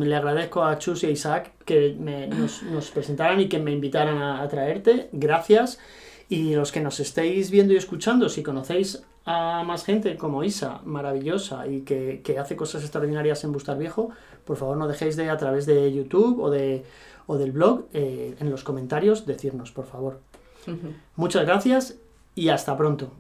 Le 0.01 0.15
agradezco 0.17 0.65
a 0.65 0.77
Chus 0.79 1.05
y 1.05 1.07
a 1.07 1.11
Isaac 1.11 1.53
que 1.65 1.97
me- 1.99 2.27
nos, 2.27 2.63
nos 2.65 2.91
presentaran 2.91 3.41
y 3.41 3.49
que 3.49 3.59
me 3.61 3.71
invitaran 3.73 4.19
a, 4.19 4.43
a 4.43 4.49
traerte. 4.49 5.09
Gracias. 5.13 5.79
Y 6.29 6.55
los 6.55 6.73
que 6.73 6.81
nos 6.81 6.99
estéis 7.01 7.51
viendo 7.51 7.73
y 7.75 7.77
escuchando, 7.77 8.29
si 8.29 8.43
conocéis 8.43 9.03
a 9.27 9.63
más 9.65 9.85
gente 9.85 10.17
como 10.17 10.43
Isa, 10.43 10.81
maravillosa 10.85 11.67
y 11.69 11.83
que, 11.83 12.21
que 12.25 12.39
hace 12.39 12.57
cosas 12.57 12.83
extraordinarias 12.83 13.45
en 13.45 13.53
Bustar 13.53 13.79
Viejo, 13.79 14.11
por 14.45 14.57
favor 14.57 14.77
no 14.77 14.89
dejéis 14.89 15.17
de 15.17 15.31
a 15.31 15.37
través 15.37 15.65
de 15.67 15.93
YouTube 15.93 16.41
o, 16.43 16.51
de, 16.51 16.85
o 17.27 17.37
del 17.37 17.53
blog 17.53 17.87
eh, 17.93 18.37
en 18.39 18.51
los 18.51 18.65
comentarios 18.65 19.27
decirnos, 19.27 19.73
por 19.73 19.87
favor. 19.87 20.21
Muchas 21.17 21.45
gracias 21.45 21.97
y 22.35 22.49
hasta 22.49 22.77
pronto. 22.77 23.13